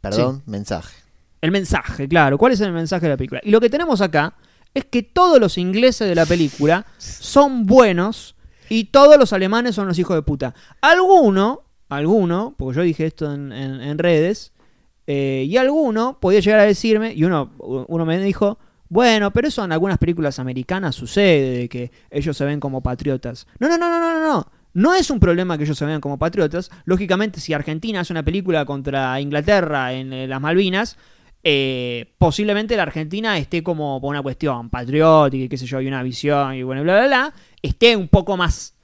[0.00, 0.94] Perdón, mensaje.
[1.40, 2.38] El mensaje, claro.
[2.38, 3.40] ¿Cuál es el mensaje de la película?
[3.44, 4.34] Y lo que tenemos acá
[4.74, 8.36] es que todos los ingleses de la película son buenos
[8.68, 10.54] y todos los alemanes son los hijos de puta.
[10.80, 14.52] Alguno, alguno, porque yo dije esto en, en- en redes,
[15.06, 18.58] eh, y alguno podía llegar a decirme, y uno, uno me dijo,
[18.88, 23.46] bueno, pero eso en algunas películas americanas sucede, de que ellos se ven como patriotas.
[23.58, 24.94] No, no, no, no, no, no, no.
[24.94, 26.70] Es un problema que ellos se vean como patriotas.
[26.84, 30.96] Lógicamente, si Argentina hace una película contra Inglaterra en eh, las Malvinas,
[31.42, 35.86] eh, posiblemente la Argentina esté como por una cuestión patriótica y qué sé yo, y
[35.86, 38.74] una visión y bueno, bla, bla, bla, esté un poco más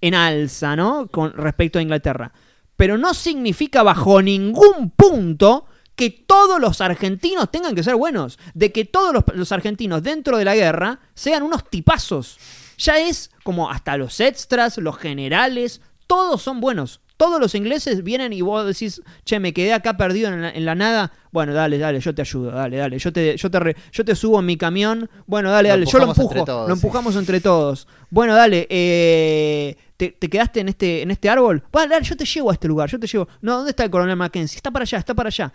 [0.00, 1.08] en alza, ¿no?
[1.08, 2.32] Con respecto a Inglaterra.
[2.76, 8.38] Pero no significa bajo ningún punto que todos los argentinos tengan que ser buenos.
[8.54, 12.38] De que todos los argentinos dentro de la guerra sean unos tipazos.
[12.82, 17.00] Ya es como hasta los extras, los generales, todos son buenos.
[17.16, 20.64] Todos los ingleses vienen y vos decís, che, me quedé acá perdido en la, en
[20.64, 21.12] la nada.
[21.30, 22.98] Bueno, dale, dale, yo te ayudo, dale, dale.
[22.98, 25.08] Yo te, yo te, re- yo te subo en mi camión.
[25.26, 26.44] Bueno, dale, Lo dale, yo lo empujo.
[26.44, 26.80] todos, lo sí.
[26.80, 27.86] empujamos entre todos.
[28.10, 31.62] Bueno, dale, eh, ¿te, te quedaste en este, en este árbol?
[31.70, 33.28] Bueno, dale, yo te llevo a este lugar, yo te llevo.
[33.40, 34.56] No, ¿dónde está el coronel Mackenzie?
[34.56, 35.52] Está para allá, está para allá.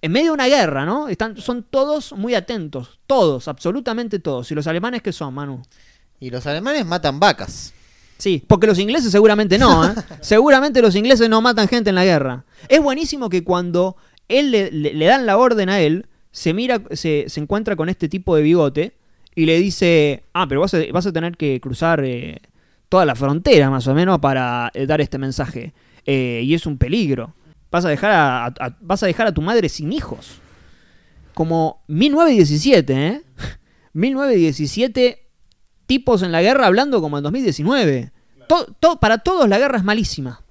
[0.00, 1.08] En medio de una guerra, ¿no?
[1.08, 3.00] Están, son todos muy atentos.
[3.08, 4.48] Todos, absolutamente todos.
[4.52, 5.62] ¿Y los alemanes qué son, Manu?
[6.20, 7.72] Y los alemanes matan vacas.
[8.16, 9.94] Sí, porque los ingleses seguramente no, ¿eh?
[10.20, 12.44] seguramente los ingleses no matan gente en la guerra.
[12.68, 13.96] Es buenísimo que cuando
[14.28, 17.88] él le, le- le dan la orden a él, se mira, se, se encuentra con
[17.88, 18.96] este tipo de bigote
[19.36, 22.40] y le dice, ah, pero vas a, vas a tener que cruzar eh,
[22.88, 25.72] toda la frontera más o menos para eh, dar este mensaje.
[26.04, 27.34] Eh, y es un peligro.
[27.70, 30.40] Vas a, dejar a, a- vas a dejar a tu madre sin hijos.
[31.34, 33.22] Como 1917, ¿eh?
[33.92, 35.27] 1917
[35.88, 38.12] tipos en la guerra hablando como en 2019.
[38.46, 40.42] To- to- para todos la guerra es malísima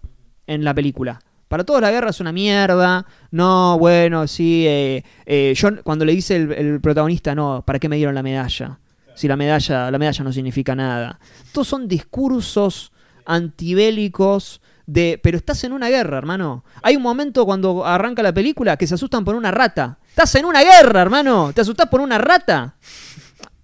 [0.46, 1.20] en la película.
[1.48, 3.06] Para todos la guerra es una mierda.
[3.32, 4.66] No, bueno, sí.
[4.68, 8.22] eh, eh, yo cuando le dice el, el protagonista, no, ¿para qué me dieron la
[8.24, 8.80] medalla?
[9.16, 11.20] Si la medalla, la medalla no significa nada.
[11.54, 12.92] Todos son discursos
[13.26, 16.64] antibélicos de, pero estás en una guerra, hermano.
[16.84, 20.00] Hay un momento cuando arranca la película que se asustan por una rata.
[20.10, 21.52] Estás en una guerra, hermano.
[21.54, 22.76] ¿Te asustás por una rata?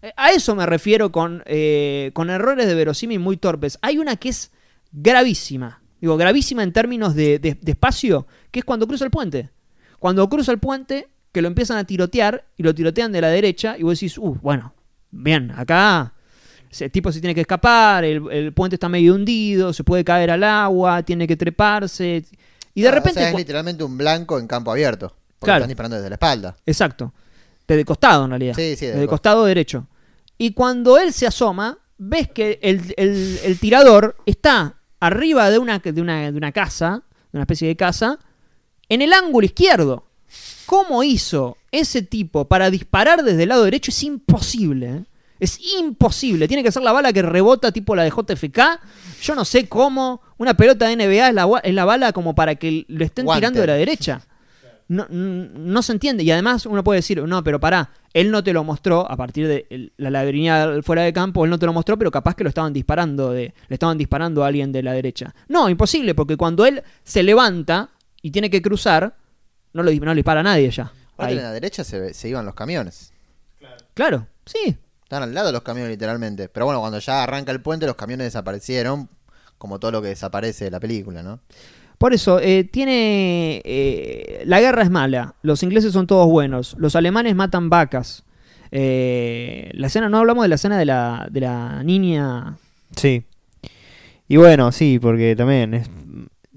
[0.04, 3.80] Eh, A eso me refiero con, eh, con errores de verosímil muy torpes.
[3.82, 4.52] Hay una que es
[4.92, 5.82] gravísima.
[6.00, 9.50] Digo, gravísima en términos de, de- de espacio, que es cuando cruza el puente.
[10.00, 13.76] Cuando cruza el puente, que lo empiezan a tirotear y lo tirotean de la derecha,
[13.78, 14.74] y vos decís, uh, bueno,
[15.12, 16.14] bien, acá
[16.70, 20.32] ese tipo se tiene que escapar, el, el puente está medio hundido, se puede caer
[20.32, 22.26] al agua, tiene que treparse.
[22.74, 23.20] Y de Ah, repente.
[23.20, 25.10] O sea, es literalmente un blanco en campo abierto.
[25.40, 25.60] Porque Claro.
[25.60, 26.56] están disparando desde la espalda.
[26.66, 27.14] Exacto.
[27.68, 28.54] Desde costado, en realidad.
[28.56, 29.88] Sí, sí, desde Desde el costado derecho.
[30.38, 35.80] Y cuando él se asoma, ves que el, el- el tirador está arriba de una,
[35.80, 38.20] de, una, de una casa, de una especie de casa,
[38.90, 40.06] en el ángulo izquierdo.
[40.66, 43.92] ¿Cómo hizo ese tipo para disparar desde el lado derecho?
[43.92, 44.90] Es imposible.
[44.90, 45.04] ¿eh?
[45.40, 46.48] Es imposible.
[46.48, 48.60] Tiene que ser la bala que rebota tipo la de JFK.
[49.22, 50.22] Yo no sé cómo.
[50.38, 53.40] Una pelota de NBA es la, es la bala como para que lo estén Guante.
[53.42, 54.22] tirando de la derecha.
[54.94, 56.24] No, no se entiende.
[56.24, 59.48] Y además uno puede decir, no, pero pará, él no te lo mostró a partir
[59.48, 62.50] de la ladrinía fuera de campo, él no te lo mostró, pero capaz que lo
[62.50, 65.34] estaban disparando de, le estaban disparando a alguien de la derecha.
[65.48, 67.90] No, imposible, porque cuando él se levanta
[68.22, 69.16] y tiene que cruzar,
[69.74, 70.92] no lo, no le dispara a nadie ya.
[71.18, 71.38] Ahí.
[71.38, 73.12] en la derecha se, se iban los camiones.
[73.94, 74.78] Claro, sí.
[75.04, 76.50] Están al lado de los camiones, literalmente.
[76.50, 79.10] Pero bueno, cuando ya arranca el puente, los camiones desaparecieron.
[79.58, 81.40] Como todo lo que desaparece de la película, ¿no?
[82.04, 83.62] Por eso, eh, tiene.
[83.64, 85.36] eh, la guerra es mala.
[85.42, 86.76] Los ingleses son todos buenos.
[86.78, 88.26] Los alemanes matan vacas.
[88.72, 92.58] Eh, la escena, no hablamos de la escena de la, de la niña.
[92.98, 93.24] Sí.
[94.28, 95.88] Y bueno, sí, porque también es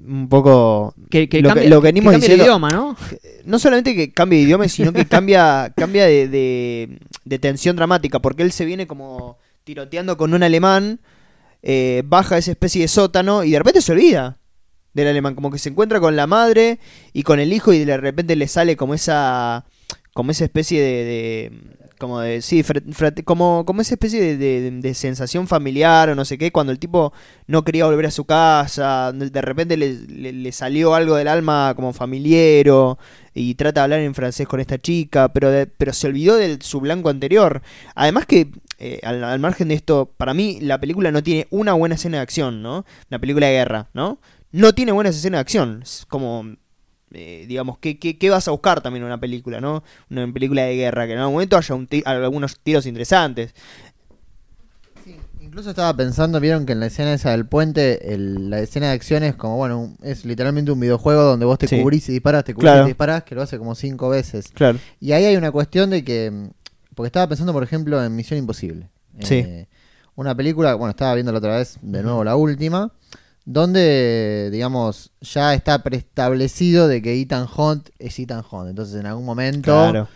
[0.05, 2.97] un poco Que, que Lo que- cambia, lo que venimos cambia diciendo- el idioma, ¿no?
[3.45, 8.19] no solamente que cambie de idioma, sino que cambia, cambia de, de- de tensión dramática,
[8.19, 10.99] porque él se viene como tiroteando con un alemán,
[11.63, 14.39] eh, baja esa especie de sótano y de repente se olvida
[14.97, 16.79] del alemán, como que se encuentra con la madre
[17.13, 19.65] y con el hijo y de repente le sale como esa
[20.15, 21.53] como esa especie de,
[21.99, 22.65] como de sí
[23.25, 26.79] como como esa especie de, de- de sensación familiar o no sé qué cuando el
[26.79, 27.13] tipo
[27.47, 29.93] no quería volver a su casa de repente le,
[30.33, 32.99] le- salió algo del alma como familiero
[33.35, 36.81] y trata de hablar en francés con esta chica pero pero se olvidó de su
[36.81, 37.61] blanco anterior.
[37.95, 41.73] Además que eh, al, al margen de esto para mí la película no tiene una
[41.75, 44.19] buena escena de acción no una película de guerra no
[44.57, 46.45] no tiene buenas escenas de acción es como
[47.13, 49.85] eh, digamos, ¿qué, qué, qué vas a buscar también en una película, ¿no?
[50.11, 53.55] Una película de guerra, que en algún momento haya un ti- algunos tiros interesantes.
[55.41, 58.93] Incluso estaba pensando, vieron que en la escena esa del puente, el- la escena de
[58.95, 61.81] acción es como, bueno, un- es literalmente un videojuego donde vos te Sí.
[61.81, 62.85] cubrís y disparas, te cubrís Claro.
[62.85, 64.49] y disparas, que lo hace como cinco veces.
[64.53, 64.79] Claro.
[65.01, 66.51] Y ahí hay una cuestión de que,
[66.95, 68.89] porque estaba pensando, por ejemplo, en Misión Imposible.
[69.21, 69.37] Sí.
[69.37, 69.69] Eh,
[70.17, 72.91] una película, bueno, estaba viendo la otra vez, de nuevo la última,
[73.47, 78.69] donde, digamos, ya está preestablecido de que Ethan Hunt es Ethan Hunt.
[78.71, 80.09] Entonces, en algún momento Claro.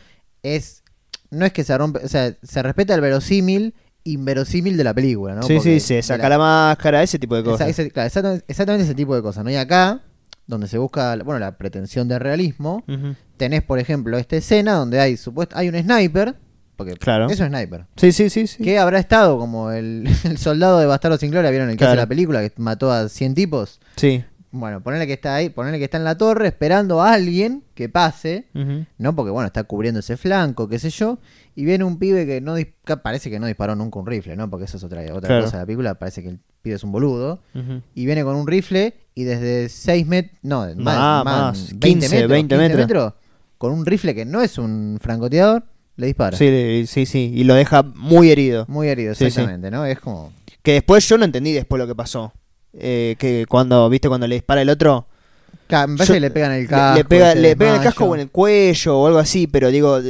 [0.42, 0.82] es
[1.30, 3.72] no es que se rompe, o sea, se respeta el verosímil
[4.02, 5.42] inverosímil de la película, ¿no?
[5.42, 6.38] sí, Porque sí, se saca la...
[6.38, 7.68] máscara, ese tipo de esa- cosas.
[7.68, 9.50] ese- claro, exactamente, exactamente ese tipo de cosas, ¿no?
[9.50, 10.00] Y acá,
[10.48, 13.14] donde se busca, bueno, la pretensión de realismo, Ujú.
[13.36, 16.34] tenés, por ejemplo, esta escena donde hay supuesto, hay un sniper,
[16.80, 17.28] porque Claro.
[17.28, 18.62] es un sniper, Sí, sí, sí, sí.
[18.62, 21.96] que habrá estado como el, el soldado de Bastardo sin Gloria, ¿vieron el hace Claro.
[21.96, 23.80] la película, que mató a 100 tipos?
[23.96, 24.24] Sí.
[24.52, 27.88] Bueno, ponerle que está ahí, ponerle que está en la torre esperando a alguien que
[27.88, 28.46] pase.
[28.98, 29.14] ¿no?
[29.14, 31.18] Porque bueno, está cubriendo ese flanco, qué sé yo,
[31.54, 34.50] y viene un pibe que no que parece que no disparó nunca un rifle, ¿no?
[34.50, 35.44] Porque eso es otra, otra Claro.
[35.44, 37.40] cosa de la película, parece que el pibe es un boludo,
[37.94, 41.88] y viene con un rifle y desde 6 metros, no, más, Más, más, más, 20
[41.88, 43.12] 15, metros, 20 15 metros.
[43.56, 45.62] con un rifle que no es un francotirador,
[46.00, 46.36] le dispara.
[46.36, 47.30] Sí, sí, sí.
[47.34, 48.64] Y lo deja muy herido.
[48.68, 49.24] Muy herido, Sí, sí.
[49.26, 49.84] exactamente, ¿no?
[49.86, 50.32] Es como...
[50.62, 52.32] Que después yo no entendí después lo que pasó.
[52.72, 55.06] Eh, que cuando, viste, cuando le dispara el otro,
[55.66, 56.98] Ca- Me parece Yo- que le pegan el casco.
[56.98, 59.70] le, pega, le pega en el casco o en el cuello o algo así, pero
[59.70, 60.00] digo,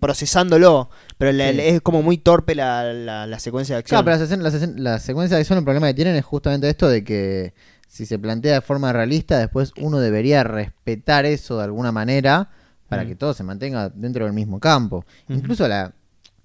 [0.00, 0.90] procesándolo.
[1.18, 1.58] Pero la- Sí.
[1.60, 4.02] es como muy torpe la, la, la secuencia de acción.
[4.04, 4.42] Claro, pero
[4.76, 7.54] las secuencias de acción, el problema que tienen es justamente esto de que
[7.88, 12.50] si se plantea de forma realista, después uno debería respetar eso de alguna manera
[12.94, 13.08] para Mm.
[13.08, 15.04] que todo se mantenga dentro del mismo campo.
[15.28, 15.92] Incluso la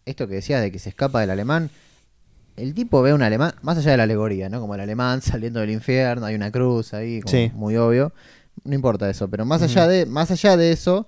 [0.06, 1.70] esto que decías de que se escapa del alemán,
[2.58, 4.60] el tipo ve un alemán, más allá de la alegoría, ¿no?
[4.60, 7.52] Como el alemán saliendo del infierno, hay una cruz ahí, como Sí.
[7.54, 8.12] muy obvio.
[8.64, 11.08] No importa eso, pero más allá de, más allá de eso,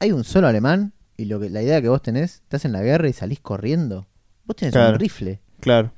[0.00, 2.82] hay un solo alemán y lo que, la idea que vos tenés, estás en la
[2.82, 4.06] guerra y salís corriendo.
[4.44, 4.94] Vos tenés Claro.
[4.94, 5.40] un rifle.
[5.60, 5.92] Claro.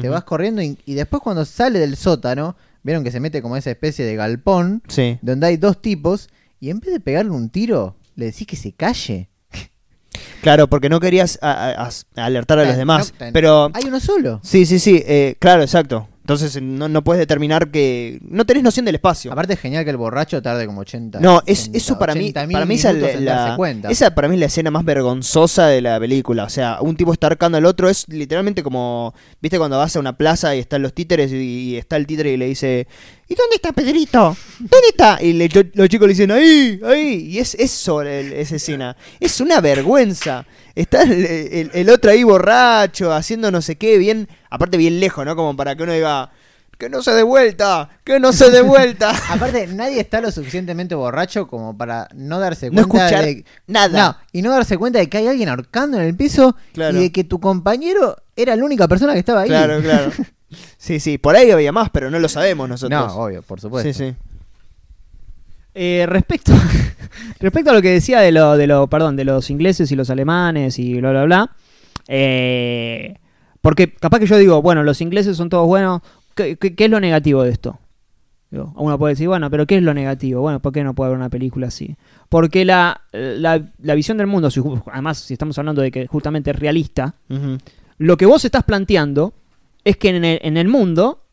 [0.00, 3.56] Te vas corriendo y, y después cuando sale del sótano, vieron que se mete como
[3.56, 5.18] esa especie de galpón Sí.
[5.22, 8.72] donde hay dos tipos y en vez de pegarle un tiro, le decís que se
[8.72, 9.28] calle.
[10.42, 13.12] Claro, porque no querías a- a- a- alertar a los demás.
[13.18, 14.40] no, Pero Hay uno solo.
[14.44, 16.08] sí, sí, sí, eh, claro, exacto.
[16.24, 18.18] Entonces no, no puedes determinar que...
[18.26, 19.30] No tenés noción del espacio.
[19.30, 21.20] Aparte es genial que el borracho tarde como 80.
[21.20, 23.56] No, es, 80, eso para mí, 80.000 para mí esa, la,
[23.90, 26.44] esa para mí es la escena más vergonzosa de la película.
[26.44, 29.12] O sea, un tipo está arcando al otro es literalmente como,
[29.42, 32.32] viste cuando vas a una plaza y están los títeres y, y está el títere
[32.32, 32.88] y le dice,
[33.28, 34.34] ¿y dónde está Pedrito?
[34.60, 35.22] ¿Dónde está?
[35.22, 37.26] Y le- los chicos le dicen, ahí, ahí.
[37.32, 38.96] Y es eso, el- esa escena.
[39.20, 40.46] Es una vergüenza.
[40.74, 45.24] Está el, el- el otro ahí borracho, haciendo no sé qué, bien, aparte bien lejos,
[45.24, 45.36] ¿no?
[45.36, 46.30] Como para que uno diga,
[46.76, 49.12] que no se dé vuelta, que no se dé vuelta.
[49.30, 53.44] Aparte, nadie está lo suficientemente borracho como para no darse No cuenta escuchar de.
[53.68, 54.02] nada.
[54.08, 56.98] No, y no darse cuenta de que hay alguien ahorcando en el piso Claro.
[56.98, 59.48] y de que tu compañero era la única persona que estaba ahí.
[59.48, 60.10] Claro, claro.
[60.78, 63.06] Sí, sí, por ahí había más, pero no lo sabemos nosotros.
[63.08, 63.92] No, obvio, por supuesto.
[63.92, 64.14] sí, sí.
[65.74, 66.52] Eh, respecto,
[67.40, 70.08] respecto a lo que decía de lo, de lo, perdón, de los ingleses y los
[70.10, 71.50] alemanes y bla bla bla.
[72.08, 73.14] eh,
[73.60, 76.02] porque capaz que yo digo, bueno, los ingleses son todos buenos.
[76.34, 77.78] ¿Qué, qué- qué es lo negativo de esto?
[78.50, 80.42] Digo, uno puede decir, bueno, pero ¿qué es lo negativo?
[80.42, 81.96] Bueno, ¿por qué no puede haber una película así?
[82.28, 84.60] Porque la, la, la visión del mundo, si
[84.92, 87.14] además si estamos hablando de que justamente es realista,
[87.98, 89.32] lo que vos estás planteando
[89.82, 91.23] es que en el, en el mundo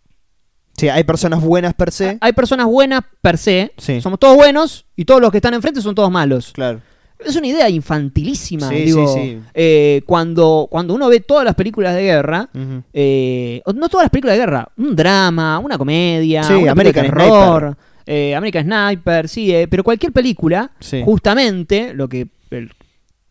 [0.82, 2.18] Sí, hay personas buenas per se.
[2.20, 4.02] hay personas buenas per se, Sí.
[4.02, 6.52] somos todos buenos y todos los que están enfrente son todos malos.
[6.54, 6.82] Claro.
[7.24, 8.68] Es una idea infantilísima.
[8.70, 12.50] Sí, digo, sí, eh, cuando, cuando uno ve todas las películas de guerra,
[12.94, 17.78] eh, no todas las películas de guerra, un drama, una comedia, de American terror,
[18.08, 20.72] eh, American Sniper, sí, eh, pero cualquier película,
[21.06, 22.72] justamente lo que el-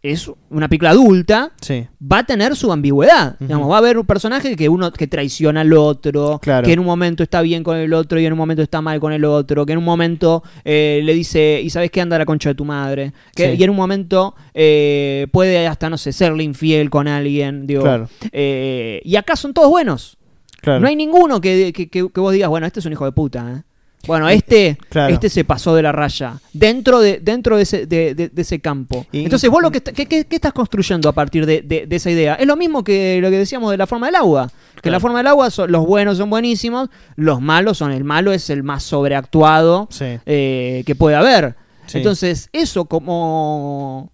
[0.02, 1.86] es una película adulta, Sí.
[2.00, 3.36] va a tener su ambigüedad.
[3.38, 6.64] Digamos, va a haber un personaje que uno que traiciona al otro, Claro.
[6.66, 8.98] que en un momento está bien con el otro y en un momento está mal
[8.98, 12.24] con el otro, que en un momento eh, le dice, ¿y sabes qué anda la
[12.24, 13.12] concha de tu madre?
[13.36, 13.56] Que, Sí.
[13.60, 17.66] Y en un momento eh, puede hasta, no sé, serle infiel con alguien.
[17.66, 18.08] Digo, Claro.
[18.32, 20.16] eh, y acá son todos buenos.
[20.62, 20.80] Claro.
[20.80, 23.12] No hay ninguno que, que- que- que vos digas, bueno, este es un hijo de
[23.12, 23.64] puta.
[24.02, 24.06] ¿Eh?
[24.06, 25.12] Bueno, este, claro.
[25.12, 26.40] este se pasó de la raya.
[26.52, 29.06] Dentro de, dentro de, ese, de, de- de ese campo.
[29.12, 32.34] Y- Entonces, vos lo que, ¿qué, qué- qué estás construyendo a partir de, esa idea?
[32.34, 34.50] Es lo mismo que lo que decíamos de la forma del agua.
[34.76, 34.92] Que Claro.
[34.96, 37.92] la forma del agua, son, los buenos son buenísimos, los malos son.
[37.92, 40.06] El malo es el más sobreactuado Sí.
[40.26, 41.56] eh, que puede haber.
[41.86, 41.98] Sí.
[41.98, 44.12] Entonces, eso como,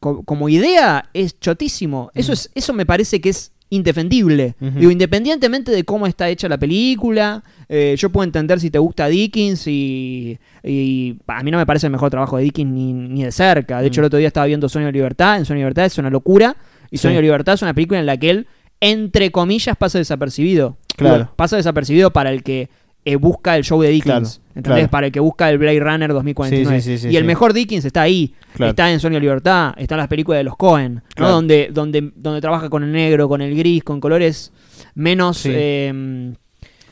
[0.00, 2.10] co- como idea es chotísimo.
[2.14, 4.54] Eso, es, eso me parece que es indefendible.
[4.60, 9.06] Digo, independientemente de cómo está hecha la película, eh, yo puedo entender si te gusta
[9.08, 13.24] Dickens y, y a mí no me parece el mejor trabajo de Dickens ni, ni
[13.24, 13.80] de cerca.
[13.80, 14.04] De hecho, Mm.
[14.04, 15.38] el otro día estaba viendo Sueño de Libertad.
[15.38, 16.56] En Sueño de Libertad es una locura.
[16.90, 17.02] Y Sí.
[17.02, 18.46] Sueño de Libertad es una película en la que él,
[18.80, 20.76] entre comillas, pasa desapercibido.
[20.96, 21.32] Claro.
[21.36, 22.68] Pasa desapercibido para el que
[23.04, 24.38] eh, busca el show de Dickens.
[24.38, 24.78] Claro, ¿Entendés?
[24.80, 24.90] claro.
[24.90, 26.80] Para el que busca el Blade Runner 2049.
[26.80, 28.34] Sí, sí, y el mejor Dickens está ahí.
[28.58, 29.74] Está en Sueño de Libertad.
[29.76, 31.02] Está en las películas de los Cohen.
[31.18, 31.28] ¿no?
[31.30, 34.52] Donde, donde, donde trabaja con el negro, con el gris, con colores
[34.94, 35.44] menos.
[35.46, 36.32] Eh,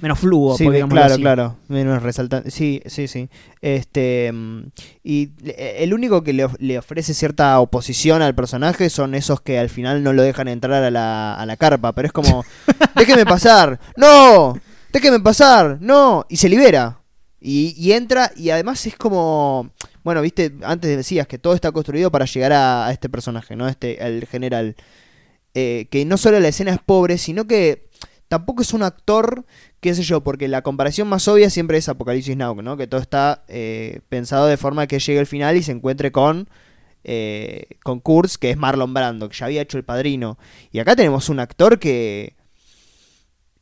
[0.04, 1.56] menos fluo, Sí, digámoslo claro, claro.
[1.68, 2.50] Menos resaltante.
[2.50, 3.28] Sí, sí, sí.
[3.62, 4.62] Este, mm,
[5.02, 9.58] y el único que le, of- le ofrece cierta oposición al personaje son esos que
[9.58, 11.92] al final no lo dejan entrar a la, a la carpa.
[11.92, 12.44] Pero es como,
[12.96, 13.80] déjeme pasar.
[13.96, 14.56] No,
[14.92, 15.78] déjeme pasar.
[15.80, 16.26] No.
[16.28, 17.00] Y se libera.
[17.40, 19.70] Y, y entra y además es como...
[20.02, 23.66] Bueno, viste, antes decías que todo está construido para llegar a, a este personaje, ¿no?
[23.68, 24.76] Este, el general.
[25.54, 27.88] Eh, que no solo la escena es pobre, sino que
[28.28, 29.44] tampoco es un actor,
[29.80, 32.76] qué sé yo, porque la comparación más obvia siempre es Apocalipsis Now, ¿no?
[32.76, 36.48] Que todo está eh, pensado de forma que llegue al final y se encuentre con
[37.06, 40.38] eh, con Kurtz, que es Marlon Brando, que ya había hecho El Padrino.
[40.72, 42.34] Y acá tenemos un actor que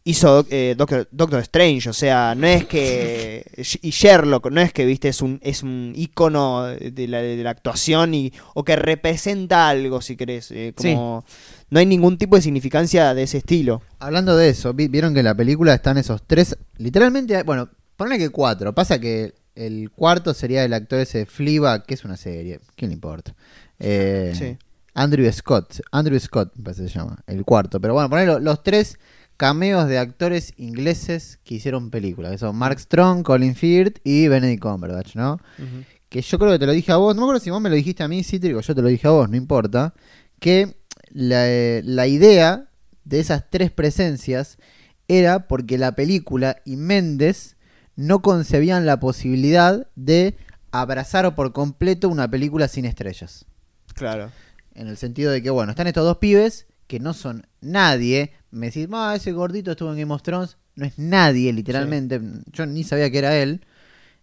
[0.04, 3.44] hizo eh, Doctor, Doctor Strange, o sea, no es que
[3.82, 7.50] y Sherlock, no es que viste es un es un icono de la, de la
[7.50, 11.24] actuación y o que representa algo, si querés, eh, como
[11.72, 13.80] no hay ningún tipo de significancia de ese estilo.
[13.98, 18.18] Hablando de eso, vi- vieron que en la película están esos tres, literalmente, bueno, ponle
[18.18, 18.74] que cuatro.
[18.74, 22.60] Pasa que el cuarto sería el actor ese Fleabag, que es una serie.
[22.76, 23.34] ¿Quién le importa?
[23.78, 24.56] Eh, Sí.
[24.94, 27.80] Andrew Scott, Andrew Scott, me parece que se llama, el cuarto.
[27.80, 28.98] Pero bueno, ponelo, los tres
[29.38, 34.62] cameos de actores ingleses que hicieron películas, que son Mark Strong, Colin Firth y Benedict
[34.62, 35.38] Cumberbatch, ¿no?
[36.10, 37.70] que yo creo que te lo dije a vos, no me acuerdo si vos me
[37.70, 39.94] lo dijiste a mí, Cítrico, yo te lo dije a vos, no importa,
[40.38, 40.76] que
[41.12, 41.46] la,
[41.84, 42.68] la idea
[43.04, 44.58] de esas tres presencias
[45.08, 47.56] era porque la película y Méndez
[47.96, 50.36] no concebían la posibilidad de
[50.70, 53.44] abrazar por completo una película sin estrellas.
[53.94, 54.30] Claro.
[54.74, 58.32] En el sentido de que, bueno, están estos dos pibes que no son nadie.
[58.50, 60.56] Me decís, ah, ese gordito estuvo en Game of Thrones.
[60.74, 62.20] No es nadie, literalmente.
[62.52, 63.64] Yo ni sabía que era él.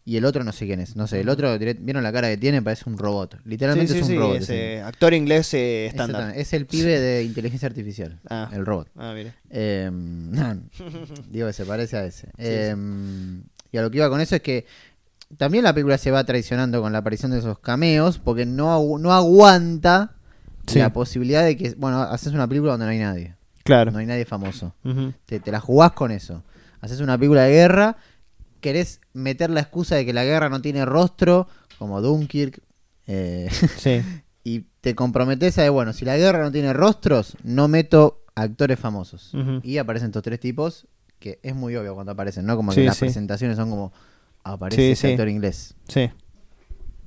[0.10, 0.95] Y el otro no sé quién es.
[0.95, 2.62] No sé, el otro, ¿vieron la cara que tiene?
[2.64, 3.38] Parece un robot.
[3.45, 4.38] Literalmente Sí, sí, es un sí, robot.
[4.38, 6.34] es, eh, actor inglés eh, estándar.
[6.36, 8.20] Es el pibe de inteligencia artificial.
[8.28, 8.49] Ah.
[8.51, 8.88] El robot.
[8.97, 9.36] Ah, mira.
[9.51, 10.62] Eh, no,
[11.30, 12.30] digo que se parece a ese.
[12.39, 12.76] Eh,
[13.72, 14.66] y a lo que iba con eso es que
[15.38, 18.99] también la película se va traicionando con la aparición de esos cameos porque no, agu-
[18.99, 20.16] no aguanta
[20.74, 23.36] la posibilidad de que, bueno, haces una película donde no hay nadie.
[23.64, 23.91] Claro.
[23.91, 24.74] No hay nadie famoso.
[25.28, 26.43] Te, te la jugás con eso.
[26.82, 27.97] Haces una película de guerra,
[28.60, 31.47] querés meter la excusa de que la guerra no tiene rostro,
[31.78, 32.62] como Dunkirk,
[33.07, 34.01] eh, Sí.
[34.43, 38.80] y te comprometes a de, bueno, si la guerra no tiene rostros, no meto actores
[38.80, 39.32] famosos.
[39.64, 40.88] Y aparecen estos tres tipos,
[41.20, 42.55] que es muy obvio cuando aparecen, ¿no?
[42.55, 43.05] Como Sí, que las sí.
[43.05, 43.91] presentaciones son como,
[44.43, 45.14] aparece Sí, ese sí.
[45.14, 45.76] actor inglés.
[45.89, 46.10] Sí.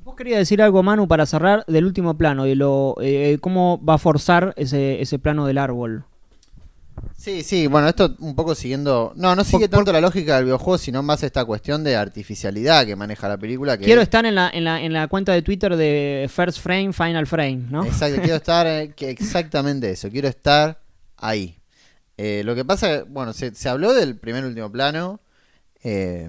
[0.05, 3.94] Vos querías decir algo, Manu, para cerrar del último plano, de lo eh, cómo va
[3.94, 6.05] a forzar ese, ese plano del árbol.
[7.22, 9.12] Sí, sí, bueno, esto un poco siguiendo...
[9.14, 12.84] No, no sigue Por- tanto la lógica del videojuego, sino más esta cuestión de artificialidad
[12.84, 13.78] que maneja la película.
[13.78, 16.92] Que Quiero estar en la, en, la, en la cuenta de Twitter de First Frame,
[16.92, 17.84] Final Frame, ¿no?
[17.84, 20.82] Exacto, quiero estar, eh, que exactamente eso, quiero estar
[21.16, 21.60] ahí.
[22.16, 25.20] Eh, lo que pasa, bueno, se, se habló del primer y último plano,
[25.84, 26.28] eh,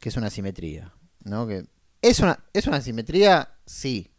[0.00, 1.46] que es una simetría, ¿no?
[1.46, 1.66] Que
[2.02, 4.10] es una, es una simetría, sí,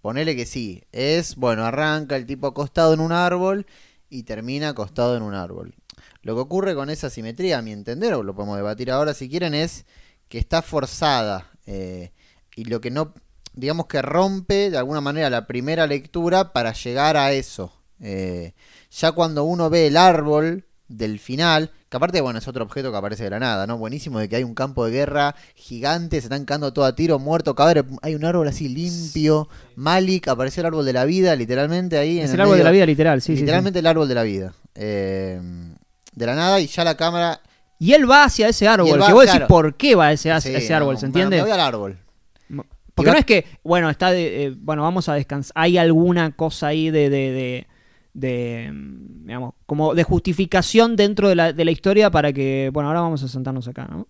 [0.00, 0.82] ponele que sí.
[0.90, 3.64] Es, bueno, arranca el tipo acostado en un árbol
[4.12, 5.74] y termina acostado en un árbol.
[6.20, 9.28] Lo que ocurre con esa simetría, a mi entender, o lo podemos debatir ahora si
[9.28, 9.86] quieren, es
[10.28, 11.50] que está forzada.
[11.66, 12.12] eh,
[12.54, 13.14] y lo que no,
[13.54, 17.72] digamos que rompe de alguna manera la primera lectura para llegar a eso.
[18.00, 18.52] Eh,
[18.90, 20.66] ya cuando uno ve el árbol
[20.96, 23.78] del final, que aparte, bueno, es otro objeto que aparece de la nada, ¿no?
[23.78, 27.18] Buenísimo de que hay un campo de guerra gigante, se están cagando todo a tiro,
[27.18, 31.98] muerto, cadáver, hay un árbol así limpio, Malik, apareció el árbol de la vida, literalmente
[31.98, 32.18] ahí.
[32.18, 33.40] en es el el árbol de la vida literal, sí, sí, sí.
[33.42, 34.54] literalmente el árbol de la vida.
[34.74, 35.40] Eh,
[36.14, 37.40] de la nada y ya la cámara...
[37.78, 39.48] Y él va hacia ese árbol, va, que vos decís claro.
[39.48, 41.36] por qué va hacia Sí, ese árbol, no, ¿se bueno, entiende?
[41.38, 41.98] me voy al árbol.
[42.94, 45.52] Porque va- no es que, bueno, está de, eh, bueno, vamos a descansar.
[45.56, 47.66] Hay alguna cosa ahí de, de, de,
[48.14, 52.88] de, mm, digamos, como de justificación dentro de la, de la historia para que, bueno,
[52.88, 54.06] ahora vamos a sentarnos acá, ¿no?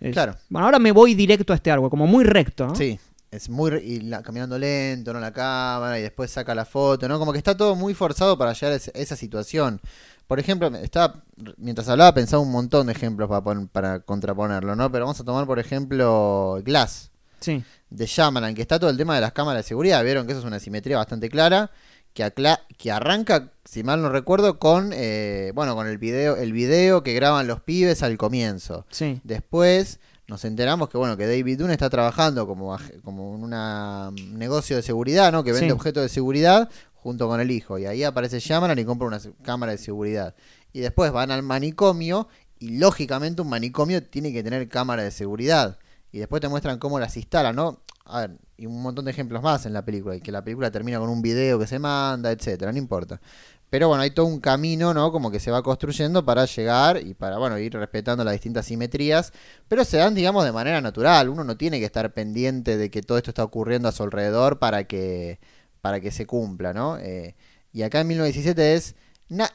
[0.00, 0.34] Es- Claro.
[0.48, 2.74] Bueno, ahora me voy directo a este árbol, como muy recto, ¿no?
[2.74, 2.98] Sí,
[3.30, 3.70] es muy...
[3.76, 5.20] Y la- caminando lento, ¿no?
[5.20, 7.18] La cámara y después saca la foto, ¿no?
[7.18, 9.80] Como que está todo muy forzado para llegar a esa situación.
[10.26, 11.22] Por ejemplo, estaba,
[11.56, 14.90] mientras hablaba pensaba un montón de ejemplos para, pon- para contraponerlo, ¿no?
[14.90, 17.10] Pero vamos a tomar, por ejemplo, Glass.
[17.38, 17.62] Sí.
[17.90, 20.02] de Shyamalan, que está todo el tema de las cámaras de seguridad.
[20.02, 21.70] Vieron que eso es una simetría bastante clara.
[22.16, 27.12] Que, arranca, si mal no recuerdo, con eh, bueno con el video, el video que
[27.12, 28.86] graban los pibes al comienzo.
[28.90, 29.20] Sí.
[29.22, 34.76] Después nos enteramos que bueno que David Dunn está trabajando como, como una- un negocio
[34.76, 35.44] de seguridad, ¿no?
[35.44, 35.72] Que vende Sí.
[35.72, 37.78] objetos de seguridad junto con el hijo.
[37.78, 40.34] Y ahí aparece Shyamalan y compra una cámara de seguridad.
[40.72, 45.78] Y después van al manicomio y lógicamente un manicomio tiene que tener cámara de seguridad.
[46.12, 47.82] Y después te muestran cómo las instalan, ¿no?
[48.06, 50.16] A ver, y un montón de ejemplos más en la película.
[50.16, 53.20] Y que la película termina con un video que se manda, etcétera, no importa.
[53.68, 55.10] Pero bueno, hay todo un camino, ¿no?
[55.10, 59.32] Como que se va construyendo para llegar y para, bueno, ir respetando las distintas simetrías.
[59.68, 61.28] Pero se dan, digamos, de manera natural.
[61.28, 64.58] Uno no tiene que estar pendiente de que todo esto está ocurriendo a su alrededor
[64.60, 65.40] para que,
[65.80, 66.96] para que se cumpla, ¿no?
[66.98, 67.34] Eh,
[67.72, 68.94] y acá en 1917 es...
[69.28, 69.50] na-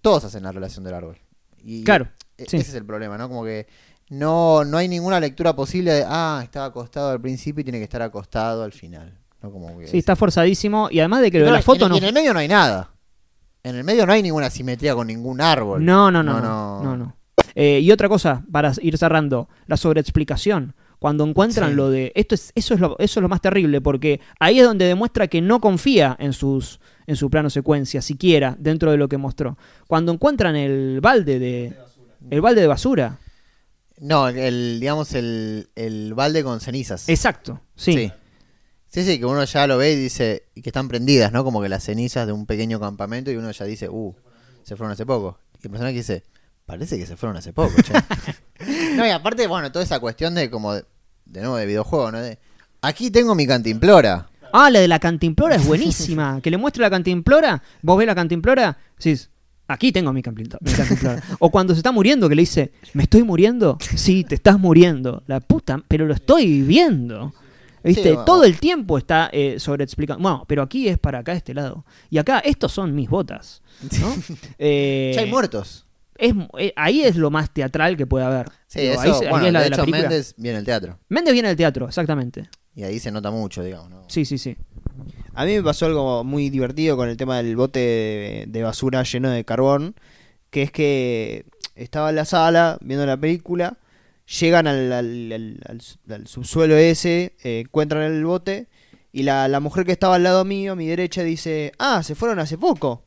[0.00, 1.18] todos hacen la relación del árbol.
[1.62, 2.58] Y Claro, e- sí.
[2.58, 3.28] Ese es el problema, ¿no?
[3.28, 3.66] Como que
[4.10, 7.84] no, no hay ninguna lectura posible de, ah, estaba acostado al principio y tiene que
[7.84, 9.18] estar acostado al final.
[9.42, 9.50] ¿no?
[9.50, 10.88] Como que Sí, es- está forzadísimo.
[10.90, 11.94] Y además de que lo de la foto en, no.
[11.96, 12.90] y en el medio no hay nada.
[13.62, 15.84] En el medio no hay ninguna simetría con ningún árbol.
[15.84, 16.34] No, no, no.
[16.34, 16.84] No, no, no.
[16.84, 17.16] no, no.
[17.56, 20.74] Eh, y otra cosa, para ir cerrando, la sobreexplicación.
[20.98, 21.74] Cuando encuentran Sí.
[21.76, 22.12] lo de.
[22.14, 25.26] Esto es, eso, es lo, eso es lo más terrible, porque ahí es donde demuestra
[25.26, 29.56] que no confía en sus en su plano secuencia, siquiera, dentro de lo que mostró.
[29.86, 31.74] Cuando encuentran el balde de.
[32.30, 33.18] El balde de basura.
[33.98, 37.08] No, el, digamos, el, el balde con cenizas.
[37.08, 37.92] Exacto, sí.
[37.94, 38.12] sí.
[38.88, 41.44] Sí, sí, que uno ya lo ve y dice, y que están prendidas, ¿no?
[41.44, 44.14] Como que las cenizas de un pequeño campamento y uno ya dice, uh,
[44.62, 45.38] se fueron hace poco.
[45.62, 46.24] Y el personaje dice,
[46.64, 47.92] parece que se fueron hace poco, che.
[48.96, 50.84] no, y aparte, bueno, toda esa cuestión de como, de,
[51.26, 52.20] de nuevo, de videojuego, ¿no?
[52.20, 52.38] De,
[52.80, 54.28] aquí tengo mi cantimplora.
[54.52, 56.40] Ah, la de la cantimplora es buenísima.
[56.42, 59.28] que le muestre la cantimplora, vos ves la cantimplora, decís,
[59.68, 61.22] aquí tengo mi, cantimplora.
[61.38, 63.78] o cuando se está muriendo, que le dice, ¿me estoy muriendo?
[63.96, 65.22] Sí, te estás muriendo.
[65.26, 67.32] La puta, pero lo estoy viendo.
[67.82, 68.10] ¿Viste?
[68.10, 70.20] Sí, Todo el tiempo está eh, sobreexplicando.
[70.20, 71.84] Bueno, pero aquí es para acá, este lado.
[72.10, 73.62] Y acá, estos son mis botas.
[74.00, 74.12] ¿no?
[74.58, 75.86] Eh, Ya hay muertos.
[76.18, 78.48] es, eh, ahí es lo más teatral que puede haber.
[78.66, 80.08] Sí, Digo, eso, ahí, es la de de la hecho película.
[80.08, 80.98] Méndez viene el teatro.
[81.08, 82.48] Méndez viene del teatro, exactamente.
[82.74, 83.88] Y ahí se nota mucho, digamos.
[83.90, 84.02] ¿no?
[84.08, 84.56] Sí, sí, sí.
[85.34, 89.02] A mí me pasó algo muy divertido con el tema del bote de, de basura
[89.02, 89.94] lleno de carbón,
[90.50, 91.44] que es que
[91.74, 93.76] estaba en la sala viendo la película,
[94.40, 98.68] llegan al, al- al- al- al subsuelo ese, eh, encuentran el bote
[99.12, 102.14] y la, la mujer que estaba al lado mío, a mi derecha, dice, ah, se
[102.14, 103.04] fueron hace poco.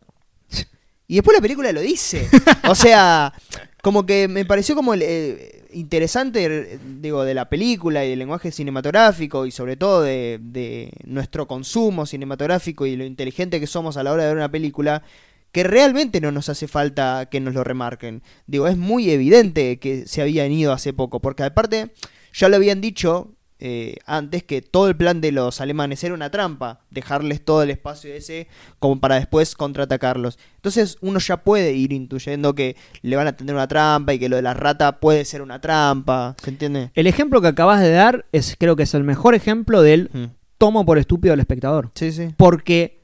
[1.08, 2.28] Y después la película lo dice.
[2.70, 3.34] O sea,
[3.82, 8.20] como que me pareció como el, eh, interesante, eh, digo, de la película y del
[8.20, 14.03] lenguaje cinematográfico y sobre todo de, nuestro consumo cinematográfico y lo inteligente que somos a
[14.03, 15.03] la hora de ver una película,
[15.51, 18.22] que realmente no nos hace falta que nos lo remarquen.
[18.45, 21.91] Digo, es muy evidente que se habían ido hace poco, porque aparte
[22.34, 26.30] ya lo habían dicho eh, antes que todo el plan de los alemanes era una
[26.32, 28.47] trampa, dejarles todo el espacio ese
[28.80, 30.39] como para después contraatacarlos.
[30.55, 34.30] Entonces uno ya puede ir intuyendo que le van a tener una trampa y que
[34.30, 36.91] lo de la rata puede ser una trampa, ¿se entiende?
[36.93, 40.26] El ejemplo que acabas de dar es, creo que es el mejor ejemplo del Mm.
[40.57, 41.91] tomo por estúpido al espectador.
[41.95, 42.30] Sí, sí.
[42.38, 43.03] Porque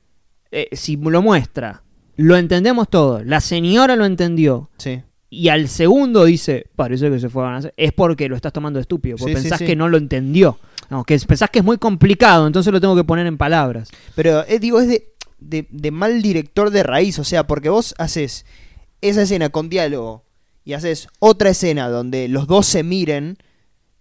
[0.51, 1.83] eh, si lo muestra,
[2.15, 5.01] lo entendemos todo, la señora lo entendió, Sí.
[5.29, 8.77] Y al segundo dice, parece que se fue a hacer, es porque lo estás tomando
[8.77, 9.65] de estúpido, porque Sí, sí, pensás sí.
[9.65, 10.59] que no lo entendió.
[10.89, 13.89] No, que pensás que es muy complicado, entonces lo tengo que poner en palabras.
[14.15, 17.95] Pero eh, digo, es de, de, de mal director de raíz, o sea, porque vos
[17.97, 18.45] haces
[19.01, 20.23] esa escena con diálogo
[20.63, 23.37] y haces otra escena donde los dos se miren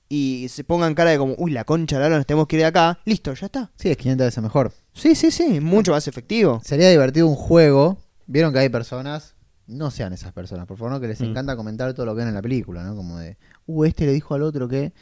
[0.08, 2.66] y se pongan cara de como, uy, la concha, ahora nos tenemos que ir de
[2.66, 3.70] acá, listo, ya está.
[3.76, 4.72] Sí, es 500 veces mejor.
[4.92, 6.60] Sí, sí, sí, mucho más efectivo.
[6.64, 7.98] Sería divertido un juego.
[8.26, 9.33] Vieron que hay personas.
[9.66, 11.00] No sean esas personas, por favor, ¿no?
[11.00, 11.24] que les Mm.
[11.24, 12.94] encanta comentar todo lo que ven en la película, ¿no?
[12.94, 13.36] Como de,
[13.66, 14.92] uh, este le dijo al otro que.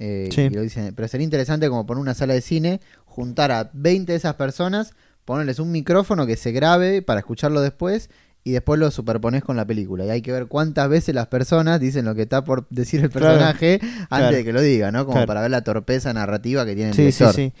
[0.00, 0.40] eh, Sí.
[0.42, 0.92] y lo dicen.
[0.94, 4.92] Pero sería interesante, como poner una sala de cine, juntar a 20 de esas personas,
[5.24, 8.10] ponerles un micrófono que se grabe para escucharlo después
[8.42, 10.04] y después lo superpones con la película.
[10.04, 13.10] Y hay que ver cuántas veces las personas dicen lo que está por decir el
[13.10, 13.26] Claro.
[13.38, 14.36] personaje antes Claro.
[14.36, 15.04] de que lo diga, ¿no?
[15.04, 15.26] Como Claro.
[15.28, 17.52] para ver la torpeza narrativa que tiene el Sí, sí.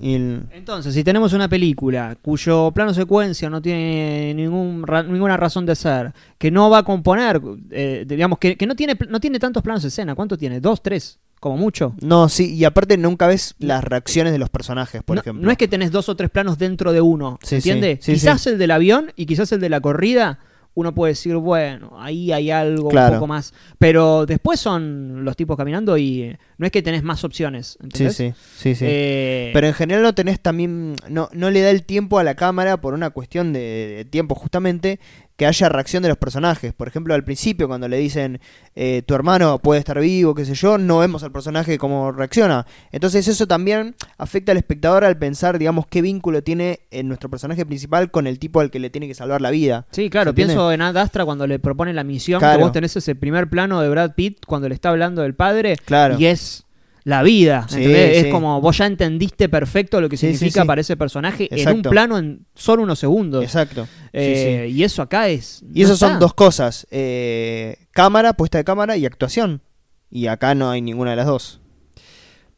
[0.00, 5.36] Y el- Entonces, si tenemos una película cuyo plano secuencia no tiene ningún ra- ninguna
[5.36, 7.40] razón de ser, que no va a componer,
[7.70, 10.60] eh, digamos, que, que no, tiene, no tiene tantos planos de escena, ¿cuánto tiene?
[10.60, 11.18] ¿Dos, tres?
[11.40, 11.94] Como mucho.
[12.02, 15.44] No, sí, y aparte nunca ves las reacciones de los personajes, por no, ejemplo.
[15.44, 18.04] no es que tenés dos o tres planos dentro de uno, Sí, sí, ¿entiendes?
[18.04, 20.40] sí, quizás el del avión y quizás el de la corrida,
[20.78, 23.14] uno puede decir, bueno, ahí hay algo Claro.
[23.14, 23.52] un poco más.
[23.78, 28.10] Pero después son los tipos caminando y eh, no es que tenés más opciones, Sí,
[28.10, 28.84] sí, sí, sí.
[28.86, 32.34] Eh, Pero en general no tenés también, no, no le da el tiempo a la
[32.36, 33.60] cámara por una cuestión de,
[33.96, 35.00] de tiempo justamente
[35.38, 36.74] que haya reacción de los personajes.
[36.74, 38.40] Por ejemplo, al principio cuando le dicen
[38.74, 42.66] eh, tu hermano puede estar vivo, qué sé yo, no vemos al personaje cómo reacciona.
[42.90, 47.64] Entonces eso también afecta al espectador al pensar, digamos, qué vínculo tiene en nuestro personaje
[47.64, 49.86] principal con el tipo al que le tiene que salvar la vida.
[49.92, 52.58] Sí, claro, pienso en Ad Astra cuando le propone la misión, Claro.
[52.58, 55.76] que vos tenés ese primer plano de Brad Pitt cuando le está hablando del padre,
[55.84, 56.16] Claro.
[56.18, 56.64] y es
[57.04, 58.18] la vida, Sí, ¿entendés?
[58.18, 58.26] sí.
[58.26, 60.66] Es como vos ya entendiste perfecto lo que significa sí.
[60.66, 63.42] para ese personaje en un plano en solo unos segundos.
[63.44, 63.88] Exacto.
[64.12, 64.68] Eh.
[64.72, 65.62] Y eso acá es...
[65.74, 69.62] Y no eso son dos cosas, eh, cámara, puesta de cámara y actuación.
[70.10, 71.60] Y acá no hay ninguna de las dos.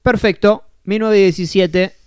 [0.02, 1.96] Perfecto, 1917,